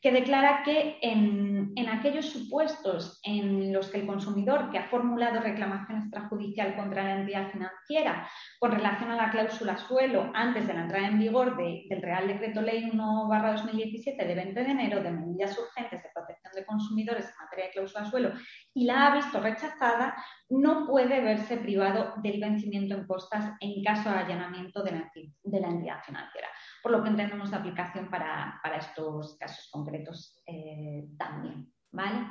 que 0.00 0.12
declara 0.12 0.62
que 0.64 0.98
en, 1.02 1.74
aquellos 1.88 2.26
supuestos 2.26 3.18
en 3.24 3.72
los 3.72 3.88
que 3.88 3.98
el 3.98 4.06
consumidor 4.06 4.70
que 4.70 4.78
ha 4.78 4.88
formulado 4.88 5.40
reclamación 5.40 6.02
extrajudicial 6.02 6.76
contra 6.76 7.02
la 7.02 7.20
entidad 7.20 7.50
financiera 7.50 8.28
con 8.60 8.70
relación 8.70 9.10
a 9.10 9.16
la 9.16 9.30
cláusula 9.30 9.76
suelo 9.78 10.30
antes 10.34 10.66
de 10.66 10.74
la 10.74 10.82
entrada 10.82 11.08
en 11.08 11.18
vigor 11.18 11.56
del 11.56 12.02
Real 12.02 12.28
Decreto 12.28 12.60
Ley 12.60 12.90
1-2017 12.92 14.16
de 14.16 14.34
20 14.34 14.64
de 14.64 14.70
enero 14.70 15.02
de 15.02 15.10
medidas 15.10 15.58
urgentes 15.58 16.02
de 16.02 16.10
protección 16.14 16.52
de 16.54 16.66
consumidores 16.66 17.28
en 17.28 17.44
materia 17.44 17.64
de 17.66 17.72
cláusula 17.72 18.04
suelo 18.04 18.32
y 18.74 18.84
la 18.84 19.06
ha 19.06 19.14
visto 19.16 19.40
rechazada, 19.40 20.14
no 20.50 20.86
puede 20.86 21.20
verse 21.20 21.56
privado 21.56 22.14
del 22.22 22.40
vencimiento 22.40 22.94
en 22.94 23.06
costas 23.06 23.56
en 23.60 23.82
caso 23.82 24.10
de 24.10 24.18
allanamiento 24.18 24.82
de 24.84 24.92
la 24.92 25.68
entidad 25.68 26.02
financiera 26.04 26.48
por 26.88 26.96
lo 26.96 27.02
que 27.02 27.10
entendemos 27.10 27.50
la 27.50 27.58
aplicación 27.58 28.08
para, 28.08 28.62
estos 28.78 29.36
casos 29.36 29.68
concretos 29.70 30.40
eh, 30.46 31.06
también. 31.18 31.70
¿vale? 31.92 32.26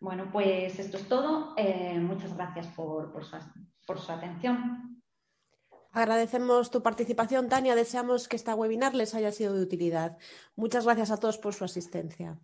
Bueno, 0.00 0.28
pues 0.32 0.76
esto 0.76 0.96
es 0.96 1.08
todo. 1.08 1.54
Eh, 1.56 2.00
muchas 2.00 2.36
gracias 2.36 2.66
por, 2.74 3.12
por, 3.12 3.24
su, 3.24 4.12
atención. 4.12 5.00
Agradecemos 5.92 6.72
tu 6.72 6.82
participación, 6.82 7.48
Tania. 7.48 7.76
Deseamos 7.76 8.26
que 8.26 8.34
esta 8.34 8.56
webinar 8.56 8.92
les 8.96 9.14
haya 9.14 9.30
sido 9.30 9.54
de 9.54 9.62
utilidad. 9.62 10.18
Muchas 10.56 10.84
gracias 10.84 11.12
a 11.12 11.18
todos 11.18 11.38
por 11.38 11.54
su 11.54 11.64
asistencia. 11.64 12.40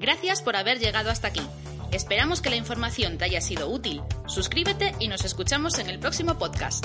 Gracias 0.00 0.42
por 0.42 0.56
haber 0.56 0.80
llegado 0.80 1.10
hasta 1.10 1.28
aquí. 1.28 1.46
Esperamos 1.92 2.42
que 2.42 2.50
la 2.50 2.56
información 2.56 3.18
te 3.18 3.24
haya 3.24 3.40
sido 3.40 3.70
útil. 3.70 4.02
Suscríbete 4.26 4.96
y 4.98 5.06
nos 5.06 5.24
escuchamos 5.24 5.78
en 5.78 5.90
el 5.90 6.00
próximo 6.00 6.36
podcast. 6.38 6.84